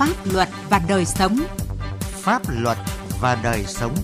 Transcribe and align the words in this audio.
Pháp 0.00 0.32
luật 0.32 0.48
và 0.70 0.80
đời 0.88 1.04
sống. 1.04 1.38
Pháp 2.00 2.42
luật 2.62 2.78
và 3.20 3.40
đời 3.44 3.64
sống. 3.66 3.94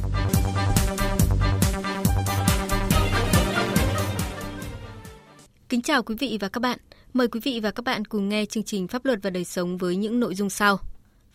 Kính 5.68 5.82
chào 5.82 6.02
quý 6.02 6.14
vị 6.18 6.38
và 6.40 6.48
các 6.48 6.60
bạn. 6.60 6.78
Mời 7.12 7.28
quý 7.28 7.40
vị 7.40 7.60
và 7.62 7.70
các 7.70 7.84
bạn 7.84 8.04
cùng 8.04 8.28
nghe 8.28 8.44
chương 8.46 8.62
trình 8.62 8.88
Pháp 8.88 9.04
luật 9.04 9.18
và 9.22 9.30
đời 9.30 9.44
sống 9.44 9.78
với 9.78 9.96
những 9.96 10.20
nội 10.20 10.34
dung 10.34 10.50
sau. 10.50 10.78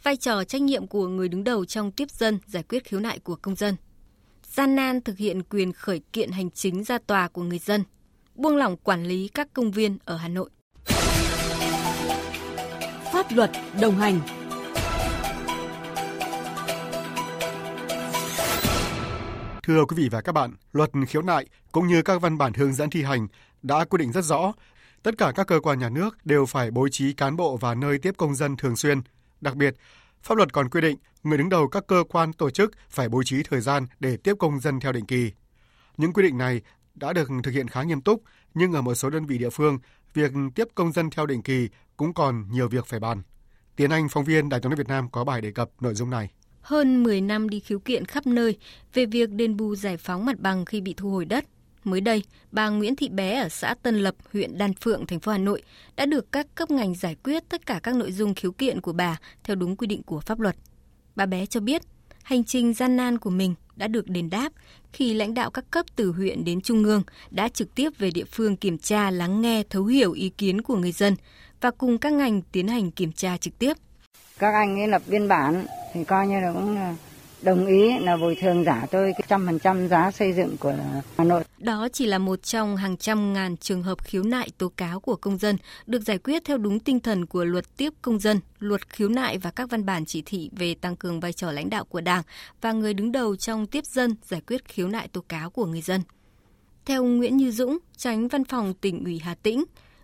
Vai 0.04 0.16
trò 0.16 0.43
trách 0.43 0.62
nhiệm 0.62 0.88
của 0.88 1.07
người 1.07 1.28
đứng 1.28 1.43
đầu 1.43 1.66
trong 1.66 1.91
tiếp 1.91 2.12
dân 2.12 2.39
giải 2.48 2.64
quyết 2.64 2.86
khiếu 2.86 3.00
nại 3.00 3.20
của 3.20 3.36
công 3.36 3.55
dân. 3.55 3.75
Gian 4.43 4.75
nan 4.75 5.02
thực 5.02 5.18
hiện 5.18 5.43
quyền 5.43 5.73
khởi 5.73 6.02
kiện 6.14 6.32
hành 6.32 6.52
chính 6.52 6.84
ra 6.84 6.98
tòa 7.07 7.28
của 7.28 7.43
người 7.43 7.59
dân. 7.59 7.84
Buông 8.36 8.57
lỏng 8.57 8.78
quản 8.78 9.05
lý 9.05 9.28
các 9.28 9.54
công 9.54 9.71
viên 9.71 9.98
ở 10.05 10.18
Hà 10.18 10.28
Nội. 10.28 10.50
Pháp 13.14 13.32
luật 13.32 13.51
đồng 13.82 13.96
hành 13.96 14.20
Thưa 19.71 19.86
quý 19.86 19.96
vị 19.98 20.10
và 20.10 20.21
các 20.21 20.32
bạn, 20.32 20.56
luật 20.71 20.89
khiếu 21.07 21.21
nại 21.21 21.46
cũng 21.71 21.88
như 21.88 22.02
các 22.02 22.21
văn 22.21 22.38
bản 22.38 22.54
hướng 22.54 22.74
dẫn 22.74 22.89
thi 22.89 23.04
hành 23.04 23.28
đã 23.62 23.86
quy 23.86 23.98
định 23.98 24.12
rất 24.12 24.25
rõ, 24.25 24.54
tất 25.04 25.18
cả 25.18 25.32
các 25.36 25.48
cơ 25.48 25.60
quan 25.60 25.79
nhà 25.79 25.89
nước 25.89 26.25
đều 26.25 26.46
phải 26.46 26.71
bố 26.71 26.88
trí 26.92 27.14
cán 27.14 27.36
bộ 27.36 27.57
và 27.57 27.76
nơi 27.76 28.00
tiếp 28.00 28.14
công 28.18 28.36
dân 28.36 28.57
thường 28.57 28.76
xuyên. 28.76 29.02
Đặc 29.42 29.56
biệt, 29.56 29.76
pháp 30.24 30.38
luật 30.38 30.54
còn 30.54 30.70
quy 30.70 30.82
định 30.82 30.98
người 31.24 31.38
đứng 31.38 31.50
đầu 31.50 31.68
các 31.68 31.88
cơ 31.88 32.03
quan 32.09 32.34
tổ 32.34 32.50
chức 32.50 32.72
phải 32.89 33.09
bố 33.09 33.23
trí 33.23 33.44
thời 33.44 33.62
gian 33.62 33.88
để 34.00 34.17
tiếp 34.17 34.34
công 34.39 34.59
dân 34.59 34.80
theo 34.80 34.92
định 34.92 35.06
kỳ. 35.06 35.31
Những 35.98 36.14
quy 36.14 36.23
định 36.23 36.38
này 36.38 36.62
đã 36.95 37.14
được 37.14 37.30
thực 37.44 37.52
hiện 37.52 37.67
khá 37.67 37.84
nghiêm 37.84 38.02
túc, 38.02 38.23
nhưng 38.53 38.73
ở 38.73 38.81
một 38.81 38.95
số 38.95 39.09
đơn 39.09 39.26
vị 39.26 39.38
địa 39.38 39.50
phương, 39.50 39.80
việc 40.14 40.31
tiếp 40.56 40.67
công 40.76 40.92
dân 40.92 41.09
theo 41.09 41.26
định 41.26 41.44
kỳ 41.44 41.70
cũng 41.98 42.14
còn 42.14 42.52
nhiều 42.52 42.67
việc 42.67 42.86
phải 42.86 43.00
bàn. 43.00 43.22
Tiến 43.76 43.90
Anh, 43.90 44.09
phóng 44.09 44.23
viên 44.23 44.50
Đài 44.50 44.59
tiếng 44.59 44.70
nói 44.70 44.78
Việt 44.78 44.88
Nam 44.88 45.09
có 45.09 45.23
bài 45.23 45.42
đề 45.42 45.52
cập 45.52 45.70
nội 45.82 45.94
dung 45.94 46.10
này 46.10 46.30
hơn 46.62 47.04
10 47.04 47.22
năm 47.22 47.50
đi 47.50 47.59
khiếu 47.59 47.80
kiện 47.80 48.06
khắp 48.06 48.28
nơi 48.28 48.58
về 48.94 49.06
việc 49.06 49.30
đền 49.30 49.58
bù 49.58 49.76
giải 49.76 49.98
phóng 49.98 50.26
mặt 50.26 50.40
bằng 50.40 50.66
khi 50.66 50.81
bị 50.81 50.94
thu 50.98 51.09
hồi 51.09 51.26
đất. 51.26 51.45
Mới 51.84 52.02
đây, 52.02 52.23
bà 52.52 52.70
Nguyễn 52.70 52.95
Thị 52.95 53.09
Bé 53.09 53.40
ở 53.40 53.50
xã 53.50 53.76
Tân 53.84 54.00
Lập, 54.00 54.16
huyện 54.34 54.58
Đan 54.58 54.73
Phượng, 54.73 55.06
thành 55.06 55.20
phố 55.20 55.32
Hà 55.32 55.38
Nội 55.38 55.62
đã 55.95 56.06
được 56.06 56.32
các 56.32 56.48
cấp 56.56 56.72
ngành 56.72 56.95
giải 56.95 57.16
quyết 57.23 57.44
tất 57.50 57.66
cả 57.66 57.80
các 57.84 57.95
nội 57.95 58.12
dung 58.12 58.34
khiếu 58.34 58.52
kiện 58.52 58.82
của 58.82 58.94
bà 58.94 59.17
theo 59.44 59.56
đúng 59.56 59.76
quy 59.76 59.88
định 59.88 60.04
của 60.04 60.20
pháp 60.20 60.39
luật. 60.39 60.56
Bà 61.16 61.26
Bé 61.26 61.45
cho 61.45 61.59
biết, 61.59 61.82
hành 62.23 62.44
trình 62.44 62.73
gian 62.73 62.95
nan 62.95 63.17
của 63.17 63.30
mình 63.30 63.56
đã 63.76 63.88
được 63.88 64.08
đền 64.08 64.30
đáp 64.30 64.54
khi 64.94 65.14
lãnh 65.14 65.34
đạo 65.34 65.52
các 65.52 65.72
cấp 65.72 65.86
từ 65.95 66.12
huyện 66.12 66.44
đến 66.44 66.62
trung 66.62 66.84
ương 66.84 67.04
đã 67.32 67.48
trực 67.48 67.76
tiếp 67.76 67.89
về 67.98 68.12
địa 68.12 68.26
phương 68.26 68.58
kiểm 68.58 68.78
tra, 68.78 69.12
lắng 69.12 69.42
nghe, 69.42 69.64
thấu 69.70 69.86
hiểu 69.86 70.12
ý 70.12 70.30
kiến 70.30 70.62
của 70.62 70.76
người 70.76 70.92
dân 70.92 71.16
và 71.62 71.72
cùng 71.72 71.98
các 71.98 72.14
ngành 72.14 72.42
tiến 72.42 72.67
hành 72.67 72.92
kiểm 72.92 73.12
tra 73.12 73.38
trực 73.38 73.59
tiếp. 73.59 73.78
Các 74.42 74.53
anh 74.53 74.80
ấy 74.80 74.88
lập 74.88 75.02
biên 75.08 75.28
bản 75.28 75.66
thì 75.94 76.03
coi 76.03 76.28
như 76.28 76.39
là 76.39 76.53
cũng 76.53 76.78
đồng 77.42 77.66
ý 77.66 78.00
là 78.00 78.17
bồi 78.17 78.36
thường 78.42 78.64
giả 78.64 78.86
tôi 78.92 79.14
cái 79.17 79.25
trăm 79.28 79.45
phần 79.45 79.59
trăm 79.59 79.88
giá 79.88 80.11
xây 80.11 80.33
dựng 80.33 80.58
của 80.58 80.73
Hà 81.17 81.23
Nội. 81.23 81.44
Đó 81.58 81.88
chỉ 81.94 82.06
là 82.06 82.17
một 82.17 82.44
trong 82.44 82.78
hàng 82.78 82.98
trăm 82.98 83.33
ngàn 83.33 83.58
trường 83.58 83.83
hợp 83.83 84.03
khiếu 84.03 84.23
nại 84.23 84.50
tố 84.58 84.72
cáo 84.78 85.00
của 85.00 85.16
công 85.16 85.38
dân 85.38 85.58
được 85.86 86.02
giải 86.02 86.17
quyết 86.17 86.45
theo 86.45 86.58
đúng 86.58 86.80
tinh 86.80 87.00
thần 87.00 87.25
của 87.25 87.44
luật 87.45 87.78
tiếp 87.78 87.94
công 88.02 88.20
dân, 88.20 88.39
luật 88.59 88.89
khiếu 88.89 89.09
nại 89.09 89.38
và 89.38 89.52
các 89.52 89.70
văn 89.70 89.86
bản 89.86 90.06
chỉ 90.06 90.23
thị 90.25 90.50
về 90.58 90.76
tăng 90.76 90.95
cường 90.95 91.20
vai 91.20 91.33
trò 91.33 91.52
lãnh 91.52 91.70
đạo 91.70 91.86
của 91.86 92.02
Đảng 92.02 92.23
và 92.61 92.72
người 92.72 92.94
đứng 92.94 93.11
đầu 93.11 93.36
trong 93.36 93.66
tiếp 93.66 93.86
dân 93.86 94.16
giải 94.23 94.42
quyết 94.48 94.66
khiếu 94.66 94.88
nại 94.88 95.08
tố 95.08 95.22
cáo 95.22 95.50
của 95.50 95.66
người 95.66 95.81
dân. 95.81 96.02
Theo 96.86 97.03
Nguyễn 97.03 97.38
Như 97.38 97.52
Dũng, 97.52 97.78
tránh 97.98 98.28
văn 98.28 98.45
phòng 98.45 98.73
tỉnh 98.73 99.03
ủy 99.03 99.20
Hà 99.20 99.36
Tĩnh, 99.36 99.64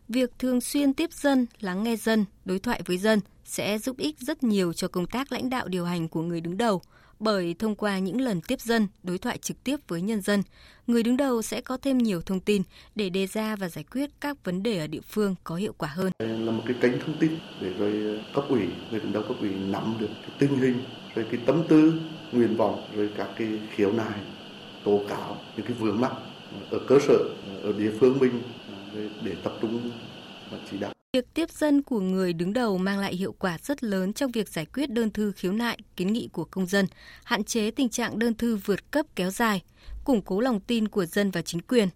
việc 0.10 0.32
thường 0.40 0.62
xuyên 0.62 0.94
tiếp 0.94 1.14
dân, 1.14 1.46
lắng 1.60 1.84
nghe 1.84 1.96
dân, 1.96 2.26
đối 2.46 2.60
thoại 2.60 2.82
với 2.86 2.98
dân 2.98 3.20
sẽ 3.48 3.78
giúp 3.78 3.98
ích 3.98 4.20
rất 4.20 4.44
nhiều 4.44 4.74
cho 4.74 4.88
công 4.88 5.06
tác 5.06 5.32
lãnh 5.32 5.50
đạo 5.50 5.68
điều 5.68 5.86
hành 5.86 6.08
của 6.08 6.22
người 6.22 6.42
đứng 6.42 6.58
đầu, 6.58 6.82
bởi 7.20 7.56
thông 7.60 7.76
qua 7.76 8.00
những 8.00 8.22
lần 8.22 8.42
tiếp 8.42 8.62
dân, 8.62 8.88
đối 9.04 9.18
thoại 9.18 9.38
trực 9.38 9.64
tiếp 9.64 9.76
với 9.88 10.02
nhân 10.02 10.22
dân, 10.22 10.44
người 10.88 11.04
đứng 11.04 11.18
đầu 11.18 11.42
sẽ 11.42 11.62
có 11.62 11.78
thêm 11.78 11.98
nhiều 11.98 12.22
thông 12.22 12.40
tin 12.40 12.62
để 12.96 13.10
đề 13.10 13.28
ra 13.28 13.56
và 13.56 13.70
giải 13.70 13.84
quyết 13.92 14.10
các 14.20 14.44
vấn 14.44 14.64
đề 14.64 14.78
ở 14.78 14.88
địa 14.88 15.02
phương 15.02 15.36
có 15.44 15.56
hiệu 15.56 15.74
quả 15.78 15.90
hơn. 15.90 16.12
Là 16.20 16.52
một 16.52 16.64
cái 16.66 16.76
kênh 16.82 17.00
thông 17.00 17.18
tin 17.20 17.32
để 17.62 17.74
rồi 17.74 18.18
ờ, 18.18 18.24
cấp 18.36 18.46
ủy, 18.50 18.68
người 18.92 19.00
đứng 19.00 19.14
đầu 19.14 19.24
cấp 19.28 19.38
ủy 19.42 19.50
nắm 19.50 19.96
được 20.00 20.10
cái 20.22 20.32
tình 20.40 20.60
hình, 20.60 20.84
rồi 21.16 21.26
cái 21.32 21.42
tâm 21.46 21.64
tư, 21.70 21.94
nguyện 22.32 22.58
vọng, 22.58 22.88
rồi 22.96 23.10
các 23.18 23.28
cái 23.38 23.48
khiếu 23.76 23.92
nại, 23.92 24.20
tố 24.84 25.02
cáo, 25.10 25.38
những 25.58 25.66
cái 25.66 25.76
vướng 25.80 26.02
mắc 26.02 26.12
ở 26.72 26.80
cơ 26.88 27.00
sở, 27.08 27.18
ờ, 27.48 27.62
ở 27.64 27.74
địa 27.80 27.92
phương 28.00 28.20
mình 28.20 28.42
ờ, 28.96 29.02
để 29.24 29.36
tập 29.44 29.54
trung 29.62 29.92
và 30.52 30.58
chỉ 30.72 30.78
đạo. 30.78 30.97
Việc 31.18 31.34
tiếp 31.34 31.52
dân 31.52 31.82
của 31.82 32.00
người 32.00 32.34
đứng 32.34 32.54
đầu 32.54 32.78
mang 32.78 33.00
lại 33.00 33.16
hiệu 33.16 33.36
quả 33.40 33.58
rất 33.64 33.84
lớn 33.84 34.14
trong 34.14 34.32
việc 34.32 34.50
giải 34.50 34.66
quyết 34.66 34.92
đơn 34.92 35.12
thư 35.12 35.32
khiếu 35.32 35.52
nại, 35.52 35.78
kiến 35.96 36.14
nghị 36.14 36.30
của 36.32 36.44
công 36.44 36.66
dân, 36.66 36.86
hạn 37.24 37.44
chế 37.44 37.72
tình 37.72 37.90
trạng 37.90 38.20
đơn 38.20 38.34
thư 38.34 38.56
vượt 38.56 38.92
cấp 38.92 39.06
kéo 39.16 39.32
dài, 39.32 39.64
củng 40.04 40.22
cố 40.22 40.40
lòng 40.40 40.60
tin 40.60 40.88
của 40.88 41.06
dân 41.06 41.32
và 41.32 41.42
chính 41.42 41.62
quyền. 41.62 41.90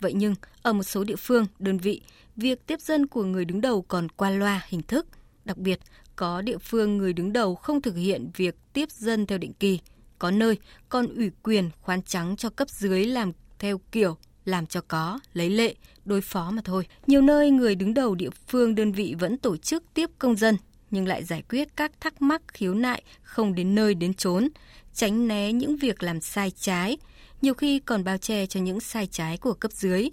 Vậy 0.00 0.12
nhưng, 0.12 0.34
ở 0.62 0.72
một 0.72 0.82
số 0.82 1.04
địa 1.04 1.16
phương, 1.16 1.46
đơn 1.58 1.78
vị, 1.78 2.00
việc 2.36 2.66
tiếp 2.66 2.80
dân 2.80 3.06
của 3.06 3.24
người 3.24 3.44
đứng 3.44 3.60
đầu 3.60 3.82
còn 3.82 4.08
qua 4.08 4.30
loa 4.30 4.62
hình 4.68 4.82
thức. 4.82 5.06
Đặc 5.44 5.58
biệt, 5.58 5.80
có 6.16 6.42
địa 6.42 6.58
phương 6.58 6.98
người 6.98 7.12
đứng 7.12 7.32
đầu 7.32 7.54
không 7.54 7.82
thực 7.82 7.96
hiện 7.96 8.30
việc 8.36 8.54
tiếp 8.72 8.90
dân 8.90 9.26
theo 9.26 9.38
định 9.38 9.52
kỳ, 9.52 9.80
có 10.18 10.30
nơi 10.30 10.58
còn 10.88 11.14
ủy 11.14 11.30
quyền 11.42 11.70
khoán 11.80 12.02
trắng 12.02 12.36
cho 12.36 12.50
cấp 12.50 12.70
dưới 12.70 13.04
làm 13.04 13.32
theo 13.58 13.80
kiểu 13.92 14.16
làm 14.44 14.66
cho 14.66 14.80
có, 14.80 15.18
lấy 15.32 15.50
lệ, 15.50 15.74
đối 16.08 16.20
phó 16.20 16.50
mà 16.50 16.62
thôi. 16.64 16.86
Nhiều 17.06 17.22
nơi 17.22 17.50
người 17.50 17.74
đứng 17.74 17.94
đầu 17.94 18.14
địa 18.14 18.30
phương 18.46 18.74
đơn 18.74 18.92
vị 18.92 19.14
vẫn 19.18 19.36
tổ 19.36 19.56
chức 19.56 19.84
tiếp 19.94 20.10
công 20.18 20.36
dân 20.36 20.56
nhưng 20.90 21.08
lại 21.08 21.24
giải 21.24 21.42
quyết 21.50 21.68
các 21.76 21.92
thắc 22.00 22.22
mắc 22.22 22.42
khiếu 22.48 22.74
nại 22.74 23.02
không 23.22 23.54
đến 23.54 23.74
nơi 23.74 23.94
đến 23.94 24.14
chốn, 24.14 24.48
tránh 24.94 25.28
né 25.28 25.52
những 25.52 25.76
việc 25.76 26.02
làm 26.02 26.20
sai 26.20 26.50
trái, 26.50 26.98
nhiều 27.42 27.54
khi 27.54 27.78
còn 27.78 28.04
bao 28.04 28.18
che 28.18 28.46
cho 28.46 28.60
những 28.60 28.80
sai 28.80 29.06
trái 29.06 29.36
của 29.36 29.54
cấp 29.54 29.72
dưới. 29.72 30.10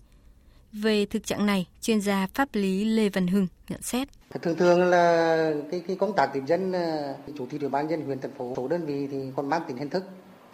Về 0.71 1.05
thực 1.05 1.25
trạng 1.25 1.45
này, 1.45 1.67
chuyên 1.81 2.01
gia 2.01 2.27
pháp 2.33 2.49
lý 2.53 2.85
Lê 2.85 3.09
Văn 3.09 3.27
Hưng 3.27 3.47
nhận 3.69 3.81
xét. 3.81 4.07
Thường 4.41 4.55
thường 4.57 4.83
là 4.83 5.53
cái, 5.71 5.81
cái 5.87 5.95
công 5.95 6.15
tác 6.15 6.29
tiếp 6.33 6.41
dân 6.47 6.71
ờ, 6.71 7.15
chủ 7.37 7.45
tịch 7.45 7.61
ủy 7.61 7.69
ban 7.69 7.89
dân 7.89 8.01
huyện 8.01 8.19
thành 8.19 8.33
phố 8.37 8.53
số 8.57 8.67
đơn 8.67 8.85
vị 8.85 9.07
thì 9.11 9.17
còn 9.35 9.49
mang 9.49 9.61
tính 9.67 9.77
hình 9.77 9.89
thức 9.89 10.03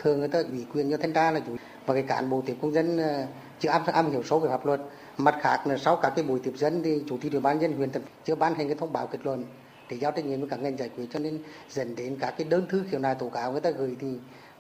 thường 0.01 0.19
người 0.19 0.28
ta 0.28 0.39
ủy 0.51 0.66
quyền 0.73 0.91
cho 0.91 0.97
thanh 0.97 1.13
tra 1.13 1.31
là 1.31 1.39
chủ 1.39 1.56
và 1.85 1.94
cái 1.94 2.03
cán 2.03 2.29
bộ 2.29 2.44
tiếp 2.45 2.56
công 2.62 2.73
dân 2.73 2.97
ờ, 2.97 3.25
chưa 3.59 3.69
am 3.69 3.81
am 3.85 4.12
hiểu 4.12 4.23
sâu 4.23 4.39
về 4.39 4.50
pháp 4.50 4.66
luật 4.66 4.81
mặt 5.17 5.35
khác 5.41 5.67
là 5.67 5.78
sau 5.78 5.95
các 5.95 6.13
cái 6.16 6.25
buổi 6.25 6.39
tiếp 6.44 6.53
dân 6.56 6.84
thì 6.84 7.01
chủ 7.09 7.17
tịch 7.22 7.31
ủy 7.31 7.41
ban 7.41 7.62
dân 7.62 7.73
huyện 7.73 7.89
chưa 8.25 8.35
ban 8.35 8.56
hành 8.56 8.67
cái 8.67 8.75
thông 8.79 8.94
báo 8.94 9.07
kết 9.07 9.19
luận 9.23 9.44
để 9.90 9.97
giao 9.97 10.11
trách 10.11 10.25
nhiệm 10.25 10.40
với 10.40 10.50
các 10.50 10.59
ngành 10.59 10.78
giải 10.78 10.90
quyết 10.90 11.06
cho 11.13 11.19
nên 11.19 11.40
dẫn 11.69 11.95
đến 11.95 12.17
các 12.19 12.34
cái 12.38 12.47
đơn 12.50 12.66
thư 12.69 12.84
khiếu 12.91 13.00
nại 13.00 13.16
tố 13.16 13.29
cáo 13.29 13.51
người 13.51 13.61
ta 13.61 13.72
gửi 13.72 13.95
thì 14.00 14.07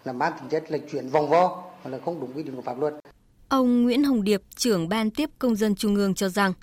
là 0.05 0.13
mang 0.13 0.33
tính 0.39 0.49
chất 0.49 0.71
là 0.71 0.77
chuyển 0.91 1.09
vòng 1.09 1.29
vo 1.29 1.63
hoặc 1.81 1.89
là 1.89 1.97
không 2.05 2.19
đúng 2.21 2.33
quy 2.33 2.43
định 2.43 2.55
của 2.55 2.61
pháp 2.61 2.79
luật. 2.79 2.93
Ông 3.49 3.83
Nguyễn 3.83 4.03
Hồng 4.03 4.23
Điệp, 4.23 4.41
trưởng 4.55 4.89
ban 4.89 5.11
tiếp 5.11 5.29
công 5.39 5.55
dân 5.55 5.75
trung 5.75 5.95
ương 5.95 6.13
cho 6.13 6.29
rằng, 6.29 6.53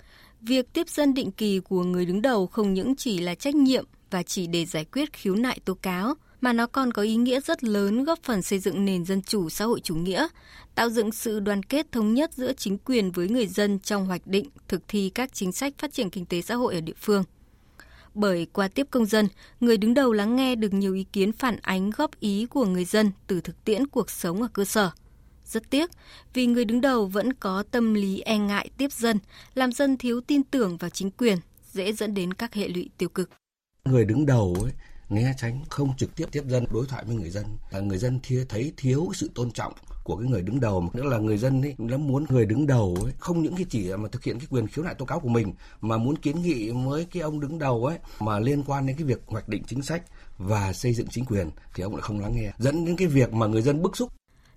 việc 0.41 0.73
tiếp 0.73 0.89
dân 0.89 1.15
định 1.15 1.31
kỳ 1.31 1.61
của 1.61 1.83
người 1.85 2.07
đứng 2.07 2.23
đầu 2.23 2.47
không 2.47 2.75
những 2.75 2.97
chỉ 2.97 3.19
là 3.19 3.35
trách 3.35 3.55
nhiệm 3.55 3.85
và 4.11 4.23
chỉ 4.23 4.47
để 4.47 4.65
giải 4.65 4.85
quyết 4.85 5.13
khiếu 5.13 5.35
nại 5.35 5.61
tố 5.65 5.75
cáo, 5.75 6.15
mà 6.41 6.53
nó 6.53 6.67
còn 6.67 6.93
có 6.93 7.03
ý 7.03 7.17
nghĩa 7.17 7.41
rất 7.41 7.65
lớn 7.65 8.05
góp 8.05 8.19
phần 8.23 8.43
xây 8.43 8.59
dựng 8.59 8.85
nền 8.85 9.05
dân 9.05 9.23
chủ 9.23 9.49
xã 9.49 9.65
hội 9.65 9.81
chủ 9.81 9.95
nghĩa, 9.95 10.29
tạo 10.75 10.91
dựng 10.91 11.13
sự 11.13 11.41
đoàn 11.41 11.63
kết 11.63 11.93
thống 11.93 12.15
nhất 12.15 12.33
giữa 12.35 12.53
chính 12.53 12.79
quyền 12.79 13.11
với 13.13 13.29
người 13.29 13.47
dân 13.47 13.79
trong 13.79 14.07
hoạch 14.07 14.27
định, 14.27 14.49
thực 14.69 14.83
thi 14.89 15.11
các 15.15 15.35
chính 15.35 15.53
sách 15.53 15.75
phát 15.79 15.93
triển 15.93 16.11
kinh 16.11 16.27
tế 16.27 16.43
xã 16.43 16.55
hội 16.55 16.75
ở 16.75 16.81
địa 16.81 16.93
phương. 16.97 17.25
Bởi 18.15 18.47
qua 18.53 18.69
tiếp 18.69 18.87
công 18.91 19.07
dân, 19.07 19.29
người 19.61 19.77
đứng 19.77 19.95
đầu 19.95 20.13
lắng 20.13 20.37
nghe 20.37 20.55
được 20.55 20.73
nhiều 20.73 20.95
ý 20.95 21.05
kiến 21.13 21.33
phản 21.33 21.57
ánh 21.63 21.91
góp 21.91 22.21
ý 22.21 22.47
của 22.47 22.67
người 22.67 22.85
dân 22.85 23.13
từ 23.27 23.41
thực 23.41 23.65
tiễn 23.65 23.87
cuộc 23.87 24.11
sống 24.11 24.43
ở 24.43 24.49
cơ 24.53 24.65
sở. 24.65 24.91
Rất 25.45 25.71
tiếc, 25.71 25.91
vì 26.35 26.47
người 26.47 26.65
đứng 26.65 26.81
đầu 26.81 27.07
vẫn 27.07 27.33
có 27.33 27.63
tâm 27.71 27.95
lý 27.95 28.21
e 28.21 28.39
ngại 28.39 28.71
tiếp 28.77 28.93
dân, 28.93 29.19
làm 29.55 29.73
dân 29.73 29.97
thiếu 29.97 30.21
tin 30.21 30.43
tưởng 30.43 30.77
vào 30.77 30.91
chính 30.91 31.11
quyền, 31.11 31.39
dễ 31.73 31.93
dẫn 31.93 32.15
đến 32.15 32.35
các 32.35 32.55
hệ 32.55 32.69
lụy 32.69 32.91
tiêu 32.99 33.09
cực. 33.09 33.31
Người 33.85 34.05
đứng 34.05 34.27
đầu 34.27 34.57
ấy, 34.63 34.73
né 35.09 35.35
tránh 35.37 35.65
không 35.69 35.97
trực 35.97 36.17
tiếp 36.17 36.27
tiếp 36.33 36.43
dân, 36.47 36.65
đối 36.71 36.87
thoại 36.87 37.05
với 37.05 37.17
người 37.17 37.31
dân. 37.31 37.45
Là 37.71 37.81
người 37.81 37.99
dân 37.99 38.21
thia 38.23 38.45
thấy 38.49 38.73
thiếu 38.77 39.11
sự 39.15 39.31
tôn 39.35 39.51
trọng 39.51 39.73
của 40.05 40.17
cái 40.17 40.29
người 40.31 40.43
đứng 40.43 40.61
đầu 40.61 40.81
mà 40.81 40.89
nữa 40.95 41.05
là 41.05 41.19
người 41.19 41.39
dân 41.39 41.63
ấy, 41.63 41.75
nó 41.79 41.97
muốn 41.97 42.25
người 42.29 42.47
đứng 42.47 42.67
đầu 42.67 42.97
ấy, 43.05 43.13
không 43.19 43.43
những 43.43 43.57
cái 43.57 43.67
chỉ 43.71 43.97
mà 43.97 44.09
thực 44.13 44.25
hiện 44.25 44.39
cái 44.39 44.47
quyền 44.51 44.67
khiếu 44.67 44.85
nại 44.85 44.95
tố 44.95 45.05
cáo 45.05 45.21
của 45.21 45.29
mình, 45.29 45.55
mà 45.81 45.97
muốn 45.97 46.17
kiến 46.17 46.43
nghị 46.43 46.71
với 46.71 47.07
cái 47.13 47.23
ông 47.23 47.41
đứng 47.41 47.59
đầu 47.59 47.85
ấy, 47.85 47.99
mà 48.21 48.39
liên 48.39 48.63
quan 48.63 48.87
đến 48.87 48.97
cái 48.97 49.05
việc 49.05 49.21
hoạch 49.27 49.49
định 49.49 49.63
chính 49.67 49.83
sách 49.83 50.03
và 50.39 50.73
xây 50.73 50.95
dựng 50.95 51.07
chính 51.11 51.25
quyền, 51.25 51.51
thì 51.75 51.83
ông 51.83 51.95
lại 51.95 52.03
không 52.03 52.21
lắng 52.21 52.37
nghe. 52.37 52.53
Dẫn 52.59 52.85
đến 52.85 52.97
cái 52.97 53.07
việc 53.09 53.33
mà 53.33 53.47
người 53.47 53.63
dân 53.63 53.83
bức 53.83 53.97
xúc. 53.97 54.13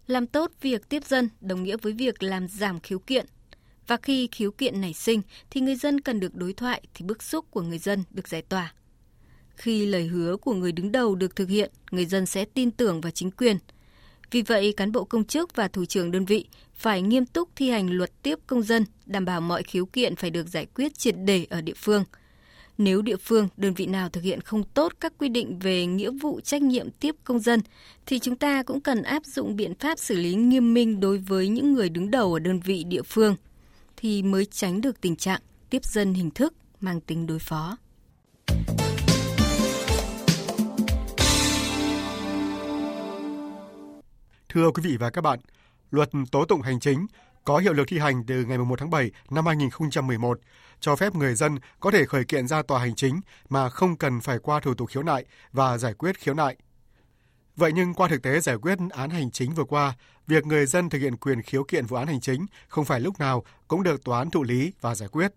Làm 0.07 0.27
tốt 0.27 0.51
việc 0.61 0.89
tiếp 0.89 1.03
dân 1.07 1.29
đồng 1.41 1.63
nghĩa 1.63 1.77
với 1.81 1.93
việc 1.93 2.23
làm 2.23 2.47
giảm 2.47 2.79
khiếu 2.79 2.99
kiện. 2.99 3.25
Và 3.87 3.97
khi 3.97 4.29
khiếu 4.31 4.51
kiện 4.51 4.81
nảy 4.81 4.93
sinh, 4.93 5.21
thì 5.49 5.61
người 5.61 5.75
dân 5.75 6.01
cần 6.01 6.19
được 6.19 6.35
đối 6.35 6.53
thoại, 6.53 6.81
thì 6.93 7.05
bức 7.05 7.23
xúc 7.23 7.45
của 7.51 7.61
người 7.61 7.79
dân 7.79 8.03
được 8.11 8.27
giải 8.27 8.41
tỏa 8.41 8.73
khi 9.61 9.85
lời 9.85 10.07
hứa 10.07 10.37
của 10.37 10.53
người 10.53 10.71
đứng 10.71 10.91
đầu 10.91 11.15
được 11.15 11.35
thực 11.35 11.49
hiện, 11.49 11.71
người 11.91 12.05
dân 12.05 12.25
sẽ 12.25 12.45
tin 12.45 12.71
tưởng 12.71 13.01
vào 13.01 13.11
chính 13.11 13.31
quyền. 13.31 13.57
Vì 14.31 14.41
vậy, 14.41 14.73
cán 14.77 14.91
bộ 14.91 15.03
công 15.03 15.23
chức 15.23 15.55
và 15.55 15.67
thủ 15.67 15.85
trưởng 15.85 16.11
đơn 16.11 16.25
vị 16.25 16.45
phải 16.73 17.01
nghiêm 17.01 17.25
túc 17.25 17.49
thi 17.55 17.69
hành 17.69 17.91
luật 17.91 18.11
tiếp 18.23 18.39
công 18.47 18.63
dân, 18.63 18.85
đảm 19.05 19.25
bảo 19.25 19.41
mọi 19.41 19.63
khiếu 19.63 19.85
kiện 19.85 20.15
phải 20.15 20.29
được 20.29 20.47
giải 20.47 20.65
quyết 20.75 20.97
triệt 20.97 21.15
để 21.25 21.45
ở 21.49 21.61
địa 21.61 21.73
phương. 21.75 22.03
Nếu 22.77 23.01
địa 23.01 23.15
phương, 23.15 23.47
đơn 23.57 23.73
vị 23.73 23.85
nào 23.85 24.09
thực 24.09 24.23
hiện 24.23 24.41
không 24.41 24.63
tốt 24.63 24.93
các 24.99 25.13
quy 25.17 25.29
định 25.29 25.59
về 25.59 25.85
nghĩa 25.85 26.11
vụ 26.11 26.41
trách 26.41 26.61
nhiệm 26.61 26.91
tiếp 26.91 27.15
công 27.23 27.39
dân, 27.39 27.59
thì 28.05 28.19
chúng 28.19 28.35
ta 28.35 28.63
cũng 28.63 28.81
cần 28.81 29.03
áp 29.03 29.25
dụng 29.25 29.55
biện 29.55 29.75
pháp 29.75 29.99
xử 29.99 30.15
lý 30.15 30.35
nghiêm 30.35 30.73
minh 30.73 30.99
đối 30.99 31.17
với 31.17 31.47
những 31.47 31.73
người 31.73 31.89
đứng 31.89 32.11
đầu 32.11 32.33
ở 32.33 32.39
đơn 32.39 32.59
vị 32.59 32.83
địa 32.83 33.03
phương, 33.03 33.35
thì 33.97 34.23
mới 34.23 34.45
tránh 34.45 34.81
được 34.81 35.01
tình 35.01 35.15
trạng 35.15 35.41
tiếp 35.69 35.85
dân 35.85 36.13
hình 36.13 36.31
thức 36.31 36.53
mang 36.79 37.01
tính 37.01 37.27
đối 37.27 37.39
phó. 37.39 37.77
Thưa 44.53 44.71
quý 44.71 44.81
vị 44.83 44.97
và 44.97 45.09
các 45.09 45.21
bạn, 45.21 45.39
luật 45.91 46.09
tố 46.31 46.45
tụng 46.45 46.61
hành 46.61 46.79
chính 46.79 47.07
có 47.45 47.57
hiệu 47.57 47.73
lực 47.73 47.87
thi 47.87 47.99
hành 47.99 48.23
từ 48.27 48.45
ngày 48.45 48.57
1 48.57 48.79
tháng 48.79 48.89
7 48.89 49.11
năm 49.29 49.45
2011, 49.45 50.39
cho 50.79 50.95
phép 50.95 51.15
người 51.15 51.35
dân 51.35 51.57
có 51.79 51.91
thể 51.91 52.05
khởi 52.05 52.23
kiện 52.23 52.47
ra 52.47 52.61
tòa 52.61 52.79
hành 52.79 52.95
chính 52.95 53.21
mà 53.49 53.69
không 53.69 53.95
cần 53.95 54.21
phải 54.21 54.39
qua 54.39 54.59
thủ 54.59 54.73
tục 54.73 54.89
khiếu 54.89 55.03
nại 55.03 55.25
và 55.51 55.77
giải 55.77 55.93
quyết 55.93 56.19
khiếu 56.19 56.33
nại. 56.33 56.55
Vậy 57.55 57.71
nhưng 57.75 57.93
qua 57.93 58.07
thực 58.07 58.21
tế 58.21 58.39
giải 58.39 58.57
quyết 58.57 58.77
án 58.89 59.09
hành 59.09 59.31
chính 59.31 59.53
vừa 59.53 59.63
qua, 59.63 59.93
việc 60.27 60.45
người 60.45 60.65
dân 60.65 60.89
thực 60.89 60.99
hiện 60.99 61.17
quyền 61.17 61.41
khiếu 61.41 61.63
kiện 61.63 61.85
vụ 61.85 61.97
án 61.97 62.07
hành 62.07 62.21
chính 62.21 62.45
không 62.67 62.85
phải 62.85 62.99
lúc 62.99 63.19
nào 63.19 63.43
cũng 63.67 63.83
được 63.83 64.03
tòa 64.03 64.17
án 64.17 64.29
thụ 64.29 64.43
lý 64.43 64.73
và 64.81 64.95
giải 64.95 65.09
quyết. 65.09 65.31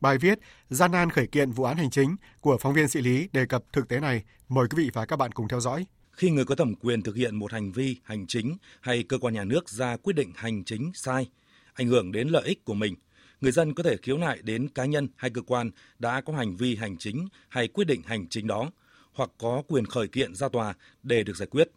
Bài 0.00 0.18
viết 0.18 0.38
Gian 0.70 0.92
nan 0.92 1.10
khởi 1.10 1.26
kiện 1.26 1.50
vụ 1.50 1.64
án 1.64 1.76
hành 1.76 1.90
chính 1.90 2.16
của 2.40 2.58
phóng 2.60 2.74
viên 2.74 2.88
sĩ 2.88 3.00
lý 3.00 3.28
đề 3.32 3.46
cập 3.46 3.64
thực 3.72 3.88
tế 3.88 4.00
này. 4.00 4.22
Mời 4.48 4.66
quý 4.70 4.84
vị 4.84 4.90
và 4.94 5.06
các 5.06 5.16
bạn 5.16 5.32
cùng 5.32 5.48
theo 5.48 5.60
dõi. 5.60 5.86
Khi 6.16 6.30
người 6.30 6.44
có 6.44 6.54
thẩm 6.54 6.74
quyền 6.74 7.02
thực 7.02 7.16
hiện 7.16 7.36
một 7.36 7.52
hành 7.52 7.72
vi 7.72 7.96
hành 8.02 8.26
chính 8.26 8.56
hay 8.80 9.02
cơ 9.02 9.18
quan 9.18 9.34
nhà 9.34 9.44
nước 9.44 9.68
ra 9.68 9.96
quyết 9.96 10.12
định 10.12 10.32
hành 10.34 10.64
chính 10.64 10.90
sai, 10.94 11.26
ảnh 11.74 11.88
hưởng 11.88 12.12
đến 12.12 12.28
lợi 12.28 12.46
ích 12.46 12.64
của 12.64 12.74
mình, 12.74 12.94
người 13.40 13.52
dân 13.52 13.74
có 13.74 13.82
thể 13.82 13.96
khiếu 13.96 14.18
nại 14.18 14.38
đến 14.42 14.68
cá 14.68 14.84
nhân 14.84 15.08
hay 15.16 15.30
cơ 15.30 15.42
quan 15.42 15.70
đã 15.98 16.20
có 16.20 16.32
hành 16.32 16.56
vi 16.56 16.76
hành 16.76 16.96
chính 16.96 17.28
hay 17.48 17.68
quyết 17.68 17.84
định 17.84 18.02
hành 18.06 18.28
chính 18.28 18.46
đó, 18.46 18.70
hoặc 19.12 19.30
có 19.38 19.62
quyền 19.68 19.86
khởi 19.86 20.08
kiện 20.08 20.34
ra 20.34 20.48
tòa 20.48 20.74
để 21.02 21.22
được 21.22 21.36
giải 21.36 21.46
quyết. 21.46 21.70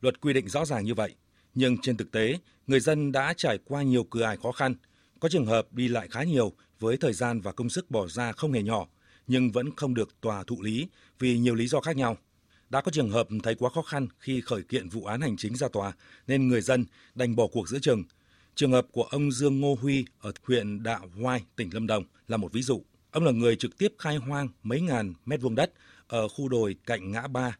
Luật 0.00 0.20
quy 0.20 0.32
định 0.32 0.48
rõ 0.48 0.64
ràng 0.64 0.84
như 0.84 0.94
vậy, 0.94 1.14
nhưng 1.54 1.78
trên 1.82 1.96
thực 1.96 2.10
tế, 2.10 2.38
người 2.66 2.80
dân 2.80 3.12
đã 3.12 3.34
trải 3.36 3.58
qua 3.64 3.82
nhiều 3.82 4.04
cửa 4.04 4.22
ải 4.22 4.36
khó 4.36 4.52
khăn, 4.52 4.74
có 5.20 5.28
trường 5.28 5.46
hợp 5.46 5.72
đi 5.72 5.88
lại 5.88 6.08
khá 6.10 6.22
nhiều 6.22 6.52
với 6.80 6.96
thời 6.96 7.12
gian 7.12 7.40
và 7.40 7.52
công 7.52 7.70
sức 7.70 7.90
bỏ 7.90 8.06
ra 8.08 8.32
không 8.32 8.52
hề 8.52 8.62
nhỏ, 8.62 8.86
nhưng 9.26 9.50
vẫn 9.50 9.76
không 9.76 9.94
được 9.94 10.20
tòa 10.20 10.44
thụ 10.44 10.62
lý 10.62 10.88
vì 11.18 11.38
nhiều 11.38 11.54
lý 11.54 11.66
do 11.66 11.80
khác 11.80 11.96
nhau. 11.96 12.16
Đã 12.72 12.80
có 12.80 12.90
trường 12.90 13.10
hợp 13.10 13.28
thấy 13.42 13.54
quá 13.54 13.70
khó 13.70 13.82
khăn 13.82 14.06
khi 14.18 14.40
khởi 14.40 14.62
kiện 14.62 14.88
vụ 14.88 15.04
án 15.04 15.20
hành 15.20 15.36
chính 15.36 15.56
ra 15.56 15.68
tòa 15.68 15.92
nên 16.26 16.48
người 16.48 16.60
dân 16.60 16.84
đành 17.14 17.36
bỏ 17.36 17.46
cuộc 17.46 17.68
giữa 17.68 17.78
chừng. 17.78 18.04
Trường 18.54 18.72
hợp 18.72 18.86
của 18.92 19.02
ông 19.02 19.32
Dương 19.32 19.60
Ngô 19.60 19.76
Huy 19.80 20.04
ở 20.20 20.32
huyện 20.42 20.82
Đạo 20.82 21.00
Hoai, 21.20 21.44
tỉnh 21.56 21.70
Lâm 21.72 21.86
Đồng 21.86 22.04
là 22.28 22.36
một 22.36 22.52
ví 22.52 22.62
dụ. 22.62 22.82
Ông 23.10 23.24
là 23.24 23.32
người 23.32 23.56
trực 23.56 23.78
tiếp 23.78 23.92
khai 23.98 24.16
hoang 24.16 24.48
mấy 24.62 24.80
ngàn 24.80 25.14
mét 25.26 25.40
vuông 25.40 25.54
đất 25.54 25.72
ở 26.08 26.28
khu 26.28 26.48
đồi 26.48 26.76
cạnh 26.86 27.12
ngã 27.12 27.26
ba 27.26 27.56